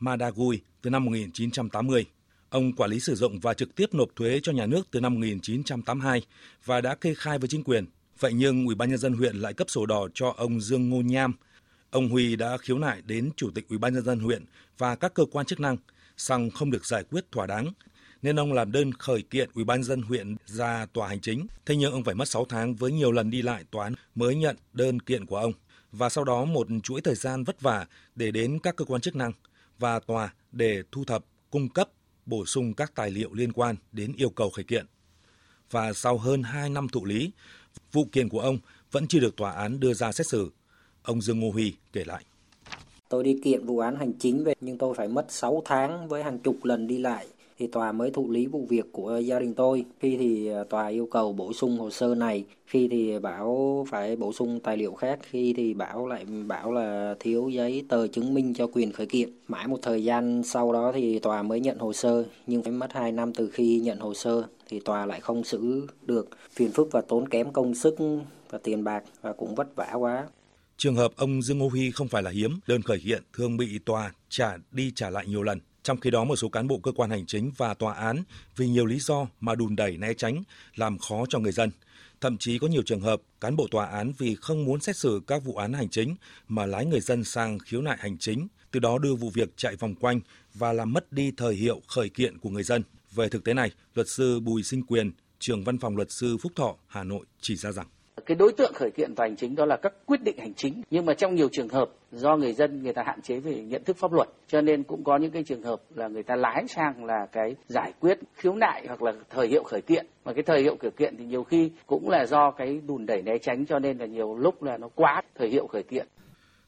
Madagui 0.00 0.60
từ 0.82 0.90
năm 0.90 1.04
1980. 1.04 2.06
Ông 2.48 2.72
quản 2.72 2.90
lý 2.90 3.00
sử 3.00 3.14
dụng 3.14 3.40
và 3.40 3.54
trực 3.54 3.74
tiếp 3.74 3.94
nộp 3.94 4.08
thuế 4.16 4.40
cho 4.42 4.52
nhà 4.52 4.66
nước 4.66 4.88
từ 4.90 5.00
năm 5.00 5.14
1982 5.14 6.22
và 6.64 6.80
đã 6.80 6.94
kê 6.94 7.14
khai 7.14 7.38
với 7.38 7.48
chính 7.48 7.64
quyền. 7.64 7.86
Vậy 8.18 8.32
nhưng 8.32 8.66
Ủy 8.66 8.74
ban 8.74 8.88
nhân 8.90 8.98
dân 8.98 9.12
huyện 9.12 9.36
lại 9.36 9.54
cấp 9.54 9.70
sổ 9.70 9.86
đỏ 9.86 10.08
cho 10.14 10.34
ông 10.36 10.60
Dương 10.60 10.90
Ngô 10.90 11.00
Nham 11.00 11.32
Ông 11.90 12.08
Huy 12.08 12.36
đã 12.36 12.56
khiếu 12.58 12.78
nại 12.78 13.02
đến 13.02 13.30
Chủ 13.36 13.50
tịch 13.54 13.68
Ủy 13.68 13.78
ban 13.78 13.94
nhân 13.94 14.04
dân 14.04 14.20
huyện 14.20 14.44
và 14.78 14.96
các 14.96 15.14
cơ 15.14 15.24
quan 15.32 15.46
chức 15.46 15.60
năng, 15.60 15.76
song 16.16 16.50
không 16.50 16.70
được 16.70 16.86
giải 16.86 17.04
quyết 17.10 17.32
thỏa 17.32 17.46
đáng, 17.46 17.72
nên 18.22 18.40
ông 18.40 18.52
làm 18.52 18.72
đơn 18.72 18.92
khởi 18.92 19.22
kiện 19.22 19.50
Ủy 19.54 19.64
ban 19.64 19.82
dân 19.82 20.02
huyện 20.02 20.36
ra 20.46 20.86
tòa 20.92 21.08
hành 21.08 21.20
chính. 21.20 21.46
Thế 21.66 21.76
nhưng 21.76 21.92
ông 21.92 22.04
phải 22.04 22.14
mất 22.14 22.28
6 22.28 22.44
tháng 22.44 22.74
với 22.74 22.92
nhiều 22.92 23.12
lần 23.12 23.30
đi 23.30 23.42
lại 23.42 23.64
tòa 23.70 23.84
án 23.84 23.94
mới 24.14 24.36
nhận 24.36 24.56
đơn 24.72 25.00
kiện 25.00 25.26
của 25.26 25.36
ông 25.36 25.52
và 25.92 26.08
sau 26.08 26.24
đó 26.24 26.44
một 26.44 26.66
chuỗi 26.82 27.00
thời 27.00 27.14
gian 27.14 27.44
vất 27.44 27.60
vả 27.60 27.86
để 28.14 28.30
đến 28.30 28.58
các 28.58 28.76
cơ 28.76 28.84
quan 28.84 29.00
chức 29.00 29.16
năng 29.16 29.32
và 29.78 30.00
tòa 30.00 30.34
để 30.52 30.82
thu 30.92 31.04
thập, 31.04 31.24
cung 31.50 31.68
cấp, 31.68 31.88
bổ 32.26 32.46
sung 32.46 32.74
các 32.74 32.94
tài 32.94 33.10
liệu 33.10 33.32
liên 33.32 33.52
quan 33.52 33.76
đến 33.92 34.12
yêu 34.16 34.30
cầu 34.30 34.50
khởi 34.50 34.64
kiện. 34.64 34.86
Và 35.70 35.92
sau 35.92 36.18
hơn 36.18 36.42
2 36.42 36.70
năm 36.70 36.88
thụ 36.88 37.04
lý, 37.04 37.30
vụ 37.92 38.04
kiện 38.12 38.28
của 38.28 38.40
ông 38.40 38.58
vẫn 38.92 39.06
chưa 39.06 39.20
được 39.20 39.36
tòa 39.36 39.52
án 39.52 39.80
đưa 39.80 39.94
ra 39.94 40.12
xét 40.12 40.26
xử 40.26 40.50
Ông 41.06 41.20
Dương 41.20 41.40
Ngô 41.40 41.50
Huy 41.50 41.74
kể 41.92 42.04
lại. 42.04 42.24
Tôi 43.08 43.24
đi 43.24 43.40
kiện 43.44 43.66
vụ 43.66 43.78
án 43.78 43.96
hành 43.96 44.12
chính 44.12 44.44
về 44.44 44.54
nhưng 44.60 44.78
tôi 44.78 44.94
phải 44.94 45.08
mất 45.08 45.26
6 45.28 45.62
tháng 45.64 46.08
với 46.08 46.22
hàng 46.22 46.38
chục 46.38 46.64
lần 46.64 46.86
đi 46.86 46.98
lại 46.98 47.26
thì 47.58 47.66
tòa 47.66 47.92
mới 47.92 48.10
thụ 48.10 48.30
lý 48.30 48.46
vụ 48.46 48.66
việc 48.68 48.92
của 48.92 49.18
gia 49.18 49.38
đình 49.38 49.54
tôi. 49.54 49.84
Khi 50.00 50.16
thì 50.16 50.48
à, 50.48 50.64
tòa 50.64 50.86
yêu 50.86 51.08
cầu 51.10 51.32
bổ 51.32 51.52
sung 51.52 51.78
hồ 51.78 51.90
sơ 51.90 52.14
này, 52.14 52.44
khi 52.66 52.88
thì 52.88 53.18
bảo 53.18 53.86
phải 53.90 54.16
bổ 54.16 54.32
sung 54.32 54.60
tài 54.60 54.76
liệu 54.76 54.94
khác, 54.94 55.18
khi 55.22 55.54
thì 55.56 55.74
bảo 55.74 56.06
lại 56.06 56.24
bảo 56.46 56.72
là 56.72 57.14
thiếu 57.20 57.48
giấy 57.48 57.84
tờ 57.88 58.06
chứng 58.06 58.34
minh 58.34 58.54
cho 58.54 58.66
quyền 58.72 58.92
khởi 58.92 59.06
kiện. 59.06 59.30
Mãi 59.48 59.68
một 59.68 59.78
thời 59.82 60.04
gian 60.04 60.42
sau 60.42 60.72
đó 60.72 60.92
thì 60.92 61.18
tòa 61.18 61.42
mới 61.42 61.60
nhận 61.60 61.78
hồ 61.78 61.92
sơ, 61.92 62.24
nhưng 62.46 62.62
phải 62.62 62.72
mất 62.72 62.92
2 62.92 63.12
năm 63.12 63.32
từ 63.32 63.50
khi 63.50 63.80
nhận 63.80 63.98
hồ 63.98 64.14
sơ 64.14 64.42
thì 64.68 64.80
tòa 64.80 65.06
lại 65.06 65.20
không 65.20 65.44
xử 65.44 65.86
được. 66.02 66.28
Phiền 66.50 66.70
phức 66.72 66.88
và 66.92 67.00
tốn 67.00 67.28
kém 67.28 67.52
công 67.52 67.74
sức 67.74 67.96
và 68.50 68.58
tiền 68.62 68.84
bạc 68.84 69.04
và 69.22 69.32
cũng 69.32 69.54
vất 69.54 69.76
vả 69.76 69.92
quá. 69.92 70.26
Trường 70.78 70.96
hợp 70.96 71.12
ông 71.16 71.42
Dương 71.42 71.58
Ngô 71.58 71.68
Huy 71.68 71.90
không 71.90 72.08
phải 72.08 72.22
là 72.22 72.30
hiếm, 72.30 72.58
đơn 72.66 72.82
khởi 72.82 73.00
kiện 73.00 73.22
thường 73.32 73.56
bị 73.56 73.78
tòa 73.78 74.12
trả 74.28 74.56
đi 74.70 74.92
trả 74.94 75.10
lại 75.10 75.26
nhiều 75.26 75.42
lần. 75.42 75.60
Trong 75.82 76.00
khi 76.00 76.10
đó, 76.10 76.24
một 76.24 76.36
số 76.36 76.48
cán 76.48 76.68
bộ 76.68 76.78
cơ 76.78 76.92
quan 76.92 77.10
hành 77.10 77.26
chính 77.26 77.50
và 77.56 77.74
tòa 77.74 77.94
án 77.94 78.22
vì 78.56 78.68
nhiều 78.68 78.86
lý 78.86 78.98
do 78.98 79.26
mà 79.40 79.54
đùn 79.54 79.76
đẩy 79.76 79.96
né 79.96 80.14
tránh, 80.14 80.42
làm 80.74 80.98
khó 80.98 81.24
cho 81.28 81.38
người 81.38 81.52
dân. 81.52 81.70
Thậm 82.20 82.38
chí 82.38 82.58
có 82.58 82.66
nhiều 82.66 82.82
trường 82.82 83.00
hợp 83.00 83.20
cán 83.40 83.56
bộ 83.56 83.68
tòa 83.70 83.86
án 83.86 84.12
vì 84.18 84.34
không 84.34 84.64
muốn 84.64 84.80
xét 84.80 84.96
xử 84.96 85.20
các 85.26 85.44
vụ 85.44 85.56
án 85.56 85.72
hành 85.72 85.88
chính 85.88 86.16
mà 86.48 86.66
lái 86.66 86.86
người 86.86 87.00
dân 87.00 87.24
sang 87.24 87.58
khiếu 87.58 87.82
nại 87.82 87.96
hành 88.00 88.18
chính, 88.18 88.48
từ 88.70 88.80
đó 88.80 88.98
đưa 88.98 89.14
vụ 89.14 89.30
việc 89.30 89.56
chạy 89.56 89.76
vòng 89.76 89.94
quanh 89.94 90.20
và 90.54 90.72
làm 90.72 90.92
mất 90.92 91.12
đi 91.12 91.32
thời 91.36 91.54
hiệu 91.54 91.82
khởi 91.88 92.08
kiện 92.08 92.38
của 92.38 92.50
người 92.50 92.62
dân. 92.62 92.82
Về 93.14 93.28
thực 93.28 93.44
tế 93.44 93.54
này, 93.54 93.70
luật 93.94 94.08
sư 94.08 94.40
Bùi 94.40 94.62
Sinh 94.62 94.82
Quyền, 94.82 95.12
trường 95.38 95.64
văn 95.64 95.78
phòng 95.78 95.96
luật 95.96 96.10
sư 96.10 96.36
Phúc 96.42 96.52
Thọ, 96.56 96.76
Hà 96.86 97.04
Nội 97.04 97.26
chỉ 97.40 97.56
ra 97.56 97.72
rằng 97.72 97.86
cái 98.26 98.36
đối 98.36 98.52
tượng 98.52 98.72
khởi 98.74 98.90
kiện 98.90 99.14
tòa 99.14 99.26
hành 99.26 99.36
chính 99.36 99.54
đó 99.54 99.64
là 99.64 99.76
các 99.76 99.92
quyết 100.06 100.22
định 100.22 100.38
hành 100.38 100.54
chính. 100.54 100.82
Nhưng 100.90 101.06
mà 101.06 101.14
trong 101.14 101.34
nhiều 101.34 101.48
trường 101.52 101.68
hợp 101.68 101.90
do 102.12 102.36
người 102.36 102.52
dân 102.52 102.82
người 102.82 102.92
ta 102.92 103.02
hạn 103.06 103.22
chế 103.22 103.40
về 103.40 103.54
nhận 103.54 103.84
thức 103.84 103.96
pháp 103.96 104.12
luật 104.12 104.28
cho 104.48 104.60
nên 104.60 104.82
cũng 104.82 105.04
có 105.04 105.16
những 105.16 105.30
cái 105.30 105.42
trường 105.42 105.62
hợp 105.62 105.82
là 105.94 106.08
người 106.08 106.22
ta 106.22 106.36
lái 106.36 106.64
sang 106.68 107.04
là 107.04 107.26
cái 107.32 107.56
giải 107.68 107.92
quyết 108.00 108.18
khiếu 108.34 108.54
nại 108.54 108.84
hoặc 108.88 109.02
là 109.02 109.12
thời 109.30 109.48
hiệu 109.48 109.62
khởi 109.62 109.80
kiện. 109.80 110.06
Mà 110.24 110.32
cái 110.32 110.42
thời 110.42 110.62
hiệu 110.62 110.76
khởi 110.80 110.90
kiện 110.90 111.16
thì 111.16 111.24
nhiều 111.24 111.44
khi 111.44 111.70
cũng 111.86 112.10
là 112.10 112.26
do 112.26 112.50
cái 112.50 112.80
đùn 112.86 113.06
đẩy 113.06 113.22
né 113.22 113.38
tránh 113.42 113.66
cho 113.66 113.78
nên 113.78 113.98
là 113.98 114.06
nhiều 114.06 114.36
lúc 114.38 114.62
là 114.62 114.76
nó 114.76 114.88
quá 114.94 115.22
thời 115.38 115.48
hiệu 115.48 115.66
khởi 115.66 115.82
kiện. 115.82 116.06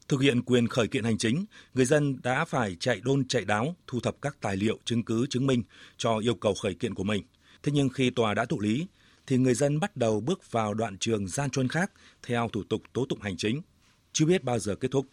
Thực 0.08 0.20
hiện 0.20 0.42
quyền 0.42 0.68
khởi 0.68 0.88
kiện 0.88 1.04
hành 1.04 1.18
chính, 1.18 1.44
người 1.74 1.84
dân 1.84 2.16
đã 2.22 2.44
phải 2.44 2.76
chạy 2.80 3.00
đôn 3.04 3.24
chạy 3.28 3.44
đáo, 3.44 3.74
thu 3.86 4.00
thập 4.02 4.14
các 4.22 4.36
tài 4.40 4.56
liệu 4.56 4.78
chứng 4.84 5.02
cứ 5.02 5.26
chứng 5.30 5.46
minh 5.46 5.62
cho 5.96 6.18
yêu 6.18 6.34
cầu 6.34 6.54
khởi 6.62 6.74
kiện 6.74 6.94
của 6.94 7.04
mình. 7.04 7.22
Thế 7.62 7.72
nhưng 7.74 7.88
khi 7.88 8.10
tòa 8.10 8.34
đã 8.34 8.44
thụ 8.44 8.60
lý, 8.60 8.86
thì 9.28 9.38
người 9.38 9.54
dân 9.54 9.80
bắt 9.80 9.96
đầu 9.96 10.20
bước 10.20 10.52
vào 10.52 10.74
đoạn 10.74 10.98
trường 10.98 11.28
gian 11.28 11.50
truân 11.50 11.68
khác 11.68 11.92
theo 12.22 12.48
thủ 12.52 12.62
tục 12.68 12.82
tố 12.92 13.06
tụng 13.08 13.20
hành 13.20 13.36
chính, 13.36 13.62
chưa 14.12 14.26
biết 14.26 14.44
bao 14.44 14.58
giờ 14.58 14.74
kết 14.74 14.90
thúc. 14.90 15.06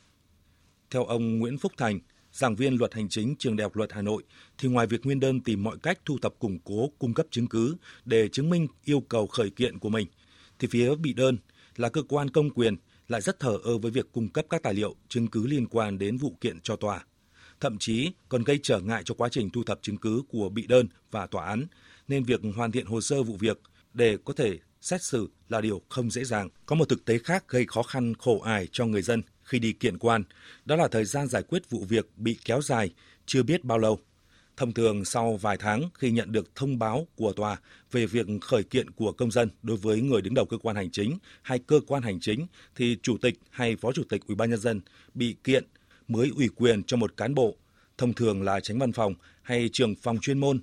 Theo 0.90 1.06
ông 1.06 1.40
Nguyễn 1.40 1.58
Phúc 1.58 1.72
Thành, 1.78 2.00
giảng 2.32 2.56
viên 2.56 2.76
luật 2.76 2.94
hành 2.94 3.10
chính 3.10 3.36
trường 3.40 3.56
Đại 3.56 3.64
học 3.64 3.76
Luật 3.76 3.94
Hà 3.94 4.02
Nội, 4.02 4.24
thì 4.58 4.70
ngoài 4.70 4.88
việc 4.88 5.06
nguyên 5.06 5.20
đơn 5.20 5.42
tìm 5.42 5.64
mọi 5.64 5.78
cách 5.84 6.00
thu 6.06 6.18
thập 6.22 6.40
củng 6.40 6.60
cố, 6.60 6.92
cung 7.00 7.14
cấp 7.14 7.26
chứng 7.32 7.48
cứ 7.48 7.76
để 8.06 8.28
chứng 8.28 8.50
minh 8.50 8.68
yêu 8.84 9.00
cầu 9.00 9.28
khởi 9.28 9.50
kiện 9.50 9.80
của 9.80 9.90
mình, 9.90 10.08
thì 10.60 10.68
phía 10.72 10.96
bị 10.96 11.14
đơn 11.14 11.38
là 11.76 11.90
cơ 11.90 12.02
quan 12.10 12.30
công 12.30 12.50
quyền 12.50 12.76
lại 13.08 13.22
rất 13.22 13.40
thờ 13.40 13.58
ơ 13.64 13.78
với 13.78 13.92
việc 13.92 14.12
cung 14.12 14.30
cấp 14.30 14.46
các 14.50 14.64
tài 14.64 14.74
liệu, 14.74 14.96
chứng 15.10 15.28
cứ 15.28 15.48
liên 15.48 15.68
quan 15.68 15.98
đến 15.98 16.18
vụ 16.18 16.38
kiện 16.42 16.60
cho 16.64 16.76
tòa. 16.76 17.06
Thậm 17.60 17.78
chí 17.80 18.12
còn 18.30 18.44
gây 18.44 18.60
trở 18.64 18.80
ngại 18.80 19.02
cho 19.06 19.16
quá 19.16 19.30
trình 19.30 19.50
thu 19.50 19.64
thập 19.64 19.82
chứng 19.82 19.98
cứ 19.98 20.22
của 20.30 20.50
bị 20.50 20.68
đơn 20.68 20.88
và 21.12 21.28
tòa 21.28 21.46
án, 21.46 21.66
nên 22.08 22.24
việc 22.24 22.42
hoàn 22.56 22.72
thiện 22.72 22.86
hồ 22.86 23.02
sơ 23.02 23.24
vụ 23.24 23.38
việc 23.38 23.62
để 23.96 24.18
có 24.26 24.34
thể 24.34 24.60
xét 24.82 25.04
xử 25.04 25.30
là 25.50 25.62
điều 25.62 25.82
không 25.90 26.12
dễ 26.12 26.24
dàng. 26.24 26.50
Có 26.66 26.76
một 26.76 26.90
thực 26.90 27.06
tế 27.06 27.18
khác 27.18 27.46
gây 27.48 27.66
khó 27.68 27.84
khăn 27.84 28.14
khổ 28.16 28.40
ải 28.40 28.68
cho 28.72 28.86
người 28.86 29.02
dân 29.02 29.22
khi 29.44 29.60
đi 29.60 29.74
kiện 29.74 29.98
quan, 29.98 30.24
đó 30.66 30.76
là 30.76 30.88
thời 30.88 31.06
gian 31.06 31.28
giải 31.28 31.44
quyết 31.44 31.70
vụ 31.70 31.86
việc 31.90 32.10
bị 32.18 32.38
kéo 32.46 32.62
dài 32.62 32.90
chưa 33.26 33.44
biết 33.44 33.64
bao 33.64 33.78
lâu. 33.78 34.00
Thông 34.58 34.74
thường 34.74 35.06
sau 35.06 35.38
vài 35.38 35.58
tháng 35.58 35.90
khi 35.94 36.12
nhận 36.12 36.32
được 36.32 36.56
thông 36.56 36.80
báo 36.80 37.08
của 37.16 37.34
tòa 37.34 37.58
về 37.92 38.06
việc 38.06 38.28
khởi 38.42 38.64
kiện 38.64 38.92
của 38.92 39.12
công 39.12 39.32
dân 39.32 39.50
đối 39.62 39.78
với 39.78 40.02
người 40.02 40.22
đứng 40.22 40.34
đầu 40.34 40.46
cơ 40.46 40.58
quan 40.58 40.76
hành 40.76 40.92
chính 40.92 41.18
hay 41.42 41.60
cơ 41.60 41.80
quan 41.88 42.04
hành 42.04 42.20
chính 42.20 42.48
thì 42.76 42.98
chủ 43.04 43.18
tịch 43.22 43.40
hay 43.50 43.76
phó 43.76 43.92
chủ 43.92 44.04
tịch 44.10 44.22
ủy 44.28 44.36
ban 44.36 44.50
nhân 44.50 44.60
dân 44.60 44.82
bị 45.14 45.36
kiện 45.44 45.64
mới 46.08 46.32
ủy 46.36 46.50
quyền 46.56 46.84
cho 46.84 46.98
một 46.98 47.18
cán 47.18 47.36
bộ, 47.36 47.58
thông 47.98 48.14
thường 48.14 48.42
là 48.42 48.60
tránh 48.60 48.80
văn 48.80 48.92
phòng 48.92 49.14
hay 49.42 49.70
trưởng 49.74 49.96
phòng 49.96 50.18
chuyên 50.22 50.40
môn. 50.40 50.62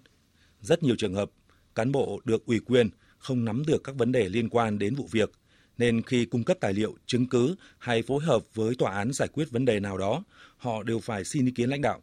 Rất 0.61 0.83
nhiều 0.83 0.95
trường 0.99 1.15
hợp 1.15 1.31
cán 1.75 1.93
bộ 1.93 2.21
được 2.25 2.47
ủy 2.47 2.61
quyền 2.61 2.91
không 3.23 3.45
nắm 3.45 3.63
được 3.67 3.85
các 3.85 3.95
vấn 3.97 4.13
đề 4.13 4.29
liên 4.29 4.49
quan 4.49 4.79
đến 4.79 4.95
vụ 4.95 5.09
việc, 5.11 5.33
nên 5.79 6.03
khi 6.03 6.25
cung 6.25 6.45
cấp 6.45 6.57
tài 6.61 6.73
liệu, 6.73 6.95
chứng 7.07 7.27
cứ 7.27 7.55
hay 7.79 8.03
phối 8.03 8.25
hợp 8.25 8.43
với 8.55 8.75
tòa 8.75 8.93
án 8.93 9.13
giải 9.13 9.29
quyết 9.29 9.51
vấn 9.51 9.65
đề 9.65 9.81
nào 9.81 9.99
đó, 9.99 10.25
họ 10.57 10.83
đều 10.83 11.01
phải 11.01 11.25
xin 11.25 11.47
ý 11.47 11.53
kiến 11.53 11.71
lãnh 11.71 11.81
đạo. 11.81 12.03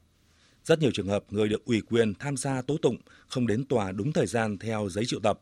Rất 0.65 0.79
nhiều 0.79 0.91
trường 0.93 1.07
hợp 1.07 1.23
người 1.29 1.47
được 1.47 1.65
ủy 1.65 1.81
quyền 1.81 2.13
tham 2.13 2.37
gia 2.37 2.61
tố 2.61 2.77
tụng 2.77 2.97
không 3.27 3.47
đến 3.47 3.65
tòa 3.65 3.91
đúng 3.91 4.13
thời 4.13 4.27
gian 4.27 4.57
theo 4.57 4.89
giấy 4.89 5.05
triệu 5.07 5.19
tập. 5.19 5.39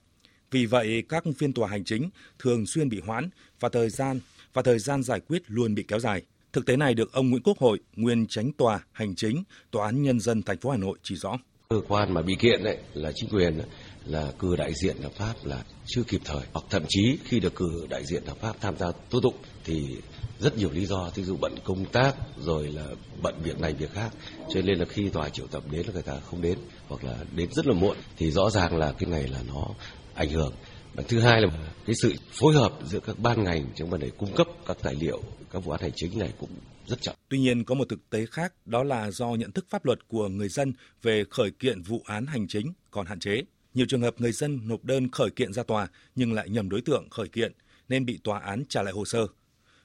Vì 0.52 0.66
vậy, 0.66 1.04
các 1.10 1.24
phiên 1.38 1.54
tòa 1.54 1.70
hành 1.70 1.84
chính 1.84 2.10
thường 2.40 2.66
xuyên 2.66 2.90
bị 2.90 3.02
hoãn 3.06 3.30
và 3.60 3.70
thời 3.70 3.90
gian 3.90 4.20
và 4.54 4.62
thời 4.62 4.80
gian 4.80 5.04
giải 5.04 5.20
quyết 5.20 5.42
luôn 5.48 5.76
bị 5.76 5.84
kéo 5.88 6.00
dài. 6.00 6.22
Thực 6.54 6.66
tế 6.66 6.78
này 6.78 6.94
được 6.94 7.14
ông 7.14 7.30
Nguyễn 7.30 7.44
Quốc 7.44 7.58
Hội, 7.58 7.80
nguyên 7.96 8.28
tránh 8.28 8.52
tòa 8.54 8.80
hành 8.92 9.16
chính, 9.16 9.44
tòa 9.72 9.86
án 9.86 10.04
nhân 10.04 10.20
dân 10.20 10.44
thành 10.44 10.58
phố 10.58 10.70
Hà 10.70 10.78
Nội 10.78 10.98
chỉ 11.04 11.16
rõ. 11.16 11.38
Cơ 11.70 11.82
quan 11.88 12.14
mà 12.14 12.22
bị 12.22 12.36
kiện 12.40 12.64
đấy 12.64 12.78
là 12.94 13.12
chính 13.16 13.30
quyền 13.30 13.62
là 14.08 14.32
cử 14.40 14.56
đại 14.56 14.74
diện 14.84 15.02
hợp 15.02 15.12
pháp 15.12 15.34
là 15.44 15.64
chưa 15.86 16.04
kịp 16.04 16.22
thời, 16.26 16.42
hoặc 16.54 16.66
thậm 16.70 16.84
chí 16.88 17.20
khi 17.24 17.40
được 17.40 17.56
cử 17.56 17.88
đại 17.90 18.06
diện 18.06 18.26
hợp 18.26 18.38
pháp 18.38 18.62
tham 18.62 18.78
gia 18.78 18.92
tố 18.92 19.20
tụng 19.22 19.36
thì 19.64 19.98
rất 20.40 20.58
nhiều 20.58 20.72
lý 20.72 20.86
do 20.86 21.10
ví 21.16 21.24
dụ 21.24 21.38
bận 21.42 21.56
công 21.64 21.86
tác, 21.86 22.16
rồi 22.40 22.68
là 22.68 22.88
bận 23.22 23.36
việc 23.44 23.60
này 23.60 23.74
việc 23.74 23.92
khác 23.92 24.10
cho 24.54 24.62
nên 24.62 24.80
là 24.80 24.86
khi 24.86 25.10
tòa 25.10 25.30
triệu 25.30 25.48
tập 25.48 25.64
đến 25.72 25.86
là 25.86 25.94
người 25.94 26.04
ta 26.04 26.20
không 26.20 26.42
đến, 26.42 26.58
hoặc 26.88 27.04
là 27.04 27.18
đến 27.36 27.50
rất 27.52 27.68
là 27.68 27.74
muộn, 27.74 27.98
thì 28.18 28.32
rõ 28.32 28.50
ràng 28.50 28.78
là 28.78 28.92
cái 28.92 29.10
này 29.10 29.28
là 29.28 29.40
nó 29.48 29.68
ảnh 30.14 30.30
hưởng 30.30 30.54
và 30.94 31.04
thứ 31.08 31.20
hai 31.20 31.42
là 31.42 31.48
cái 31.86 31.96
sự 32.02 32.14
phối 32.32 32.54
hợp 32.54 32.74
giữa 32.86 33.00
các 33.00 33.20
ban 33.20 33.44
ngành 33.44 33.66
trong 33.76 33.90
vấn 33.90 34.00
đề 34.00 34.10
cung 34.18 34.36
cấp 34.36 34.48
các 34.68 34.78
tài 34.84 34.96
liệu, 34.96 35.22
các 35.52 35.64
vụ 35.64 35.72
án 35.72 35.82
hành 35.82 35.92
chính 35.96 36.20
này 36.20 36.34
cũng 36.40 36.50
rất 36.88 37.02
chậm. 37.02 37.16
Tuy 37.30 37.40
nhiên, 37.40 37.64
có 37.64 37.76
một 37.76 37.90
thực 37.90 38.10
tế 38.10 38.26
khác, 38.32 38.54
đó 38.66 38.84
là 38.84 39.12
do 39.12 39.28
nhận 39.28 39.52
thức 39.52 39.66
pháp 39.70 39.86
luật 39.86 40.08
của 40.08 40.28
người 40.28 40.50
dân 40.50 40.74
về 41.02 41.24
khởi 41.30 41.52
kiện 41.52 41.82
vụ 41.82 42.02
án 42.06 42.26
hành 42.26 42.48
chính 42.48 42.74
còn 42.92 43.06
hạn 43.06 43.20
chế. 43.20 43.42
Nhiều 43.78 43.86
trường 43.90 44.02
hợp 44.02 44.16
người 44.18 44.32
dân 44.32 44.60
nộp 44.64 44.84
đơn 44.84 45.12
khởi 45.12 45.30
kiện 45.30 45.54
ra 45.54 45.64
tòa 45.64 45.88
nhưng 46.16 46.34
lại 46.34 46.50
nhầm 46.50 46.70
đối 46.70 46.82
tượng 46.82 47.10
khởi 47.10 47.28
kiện 47.28 47.52
nên 47.90 48.06
bị 48.06 48.20
tòa 48.24 48.40
án 48.40 48.64
trả 48.70 48.84
lại 48.84 48.94
hồ 48.94 49.06
sơ. 49.06 49.28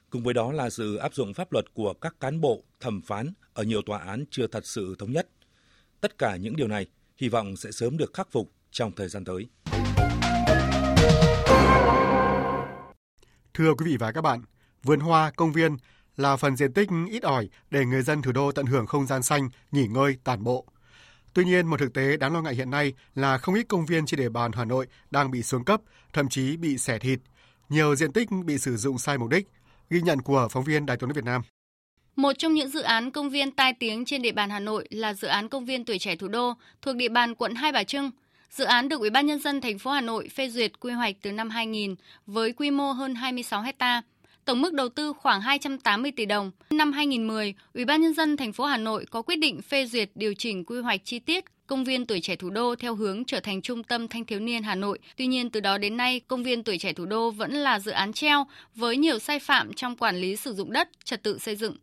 Cùng 0.09 0.23
với 0.23 0.33
đó 0.33 0.51
là 0.51 0.69
sự 0.69 0.95
áp 0.95 1.13
dụng 1.13 1.33
pháp 1.33 1.51
luật 1.51 1.73
của 1.73 1.93
các 1.93 2.15
cán 2.19 2.41
bộ, 2.41 2.63
thẩm 2.79 3.01
phán 3.01 3.33
ở 3.53 3.63
nhiều 3.63 3.81
tòa 3.81 3.99
án 3.99 4.23
chưa 4.29 4.47
thật 4.47 4.65
sự 4.65 4.95
thống 4.99 5.11
nhất. 5.11 5.29
Tất 6.01 6.17
cả 6.17 6.35
những 6.35 6.55
điều 6.55 6.67
này 6.67 6.85
hy 7.17 7.29
vọng 7.29 7.55
sẽ 7.55 7.71
sớm 7.71 7.97
được 7.97 8.13
khắc 8.13 8.31
phục 8.31 8.51
trong 8.71 8.91
thời 8.91 9.09
gian 9.09 9.25
tới. 9.25 9.47
Thưa 13.53 13.73
quý 13.73 13.85
vị 13.85 13.97
và 13.97 14.11
các 14.11 14.21
bạn, 14.21 14.41
vườn 14.83 14.99
hoa, 14.99 15.31
công 15.31 15.51
viên 15.51 15.77
là 16.17 16.35
phần 16.35 16.55
diện 16.55 16.73
tích 16.73 16.89
ít 17.09 17.23
ỏi 17.23 17.49
để 17.69 17.85
người 17.85 18.01
dân 18.01 18.21
thủ 18.21 18.31
đô 18.31 18.51
tận 18.51 18.65
hưởng 18.65 18.87
không 18.87 19.07
gian 19.07 19.23
xanh, 19.23 19.49
nghỉ 19.71 19.87
ngơi, 19.87 20.17
tản 20.23 20.43
bộ. 20.43 20.65
Tuy 21.33 21.45
nhiên, 21.45 21.67
một 21.67 21.79
thực 21.79 21.93
tế 21.93 22.17
đáng 22.17 22.33
lo 22.33 22.41
ngại 22.41 22.55
hiện 22.55 22.69
nay 22.69 22.93
là 23.15 23.37
không 23.37 23.55
ít 23.55 23.63
công 23.67 23.85
viên 23.85 24.05
trên 24.05 24.19
địa 24.19 24.29
bàn 24.29 24.51
Hà 24.51 24.65
Nội 24.65 24.87
đang 25.11 25.31
bị 25.31 25.43
xuống 25.43 25.65
cấp, 25.65 25.81
thậm 26.13 26.29
chí 26.29 26.57
bị 26.57 26.77
xẻ 26.77 26.99
thịt. 26.99 27.19
Nhiều 27.69 27.95
diện 27.95 28.11
tích 28.11 28.29
bị 28.45 28.57
sử 28.57 28.77
dụng 28.77 28.97
sai 28.97 29.17
mục 29.17 29.29
đích, 29.29 29.47
ghi 29.89 30.01
nhận 30.01 30.21
của 30.21 30.47
phóng 30.51 30.63
viên 30.63 30.85
Đài 30.85 30.97
tiếng 30.97 31.09
nói 31.09 31.13
Việt 31.15 31.25
Nam. 31.25 31.41
Một 32.15 32.33
trong 32.37 32.53
những 32.53 32.69
dự 32.69 32.81
án 32.81 33.11
công 33.11 33.29
viên 33.29 33.51
tai 33.51 33.73
tiếng 33.73 34.05
trên 34.05 34.21
địa 34.21 34.31
bàn 34.31 34.49
Hà 34.49 34.59
Nội 34.59 34.87
là 34.89 35.13
dự 35.13 35.27
án 35.27 35.49
công 35.49 35.65
viên 35.65 35.85
tuổi 35.85 35.99
trẻ 35.99 36.15
thủ 36.15 36.27
đô 36.27 36.53
thuộc 36.81 36.95
địa 36.95 37.09
bàn 37.09 37.35
quận 37.35 37.55
Hai 37.55 37.71
Bà 37.71 37.83
Trưng. 37.83 38.11
Dự 38.49 38.63
án 38.63 38.89
được 38.89 38.99
Ủy 38.99 39.09
ban 39.09 39.25
nhân 39.25 39.39
dân 39.39 39.61
thành 39.61 39.79
phố 39.79 39.91
Hà 39.91 40.01
Nội 40.01 40.29
phê 40.29 40.49
duyệt 40.49 40.79
quy 40.79 40.93
hoạch 40.93 41.15
từ 41.21 41.31
năm 41.31 41.49
2000 41.49 41.95
với 42.25 42.53
quy 42.53 42.71
mô 42.71 42.91
hơn 42.91 43.15
26 43.15 43.61
hecta. 43.61 44.01
Tổng 44.45 44.61
mức 44.61 44.73
đầu 44.73 44.89
tư 44.89 45.13
khoảng 45.13 45.41
280 45.41 46.11
tỷ 46.11 46.25
đồng. 46.25 46.51
Năm 46.69 46.91
2010, 46.91 47.53
Ủy 47.73 47.85
ban 47.85 48.01
nhân 48.01 48.13
dân 48.13 48.37
thành 48.37 48.53
phố 48.53 48.65
Hà 48.65 48.77
Nội 48.77 49.05
có 49.09 49.21
quyết 49.21 49.35
định 49.35 49.61
phê 49.61 49.85
duyệt 49.85 50.09
điều 50.15 50.33
chỉnh 50.33 50.65
quy 50.65 50.79
hoạch 50.79 51.01
chi 51.05 51.19
tiết 51.19 51.45
công 51.67 51.83
viên 51.83 52.05
tuổi 52.05 52.21
trẻ 52.21 52.35
thủ 52.35 52.49
đô 52.49 52.75
theo 52.75 52.95
hướng 52.95 53.25
trở 53.25 53.39
thành 53.39 53.61
trung 53.61 53.83
tâm 53.83 54.07
thanh 54.07 54.25
thiếu 54.25 54.39
niên 54.39 54.63
Hà 54.63 54.75
Nội. 54.75 54.99
Tuy 55.17 55.27
nhiên 55.27 55.49
từ 55.49 55.59
đó 55.59 55.77
đến 55.77 55.97
nay, 55.97 56.19
công 56.27 56.43
viên 56.43 56.63
tuổi 56.63 56.77
trẻ 56.77 56.93
thủ 56.93 57.05
đô 57.05 57.31
vẫn 57.31 57.51
là 57.51 57.79
dự 57.79 57.91
án 57.91 58.13
treo 58.13 58.47
với 58.75 58.97
nhiều 58.97 59.19
sai 59.19 59.39
phạm 59.39 59.73
trong 59.73 59.95
quản 59.95 60.15
lý 60.15 60.35
sử 60.35 60.53
dụng 60.53 60.71
đất, 60.71 60.89
trật 61.03 61.23
tự 61.23 61.39
xây 61.39 61.55
dựng. 61.55 61.75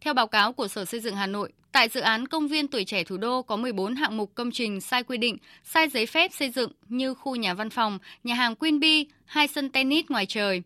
Theo 0.00 0.14
báo 0.14 0.26
cáo 0.26 0.52
của 0.52 0.68
Sở 0.68 0.84
Xây 0.84 1.00
dựng 1.00 1.16
Hà 1.16 1.26
Nội, 1.26 1.52
tại 1.72 1.88
dự 1.88 2.00
án 2.00 2.28
công 2.28 2.48
viên 2.48 2.68
tuổi 2.68 2.84
trẻ 2.84 3.04
thủ 3.04 3.16
đô 3.16 3.42
có 3.42 3.56
14 3.56 3.94
hạng 3.94 4.16
mục 4.16 4.34
công 4.34 4.50
trình 4.50 4.80
sai 4.80 5.02
quy 5.02 5.18
định, 5.18 5.36
sai 5.64 5.88
giấy 5.88 6.06
phép 6.06 6.30
xây 6.34 6.50
dựng 6.50 6.72
như 6.88 7.14
khu 7.14 7.36
nhà 7.36 7.54
văn 7.54 7.70
phòng, 7.70 7.98
nhà 8.24 8.34
hàng 8.34 8.54
Queen 8.56 8.80
Bee, 8.80 9.04
hai 9.24 9.48
sân 9.48 9.70
tennis 9.70 10.04
ngoài 10.08 10.26
trời. 10.26 10.62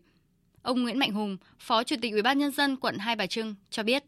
Ông 0.63 0.83
Nguyễn 0.83 0.99
Mạnh 0.99 1.11
Hùng, 1.11 1.37
Phó 1.59 1.83
Chủ 1.83 1.95
tịch 2.01 2.11
Ủy 2.11 2.21
ban 2.21 2.37
nhân 2.37 2.51
dân 2.51 2.77
quận 2.77 2.97
Hai 2.97 3.15
Bà 3.15 3.25
Trưng 3.25 3.55
cho 3.69 3.83
biết. 3.83 4.03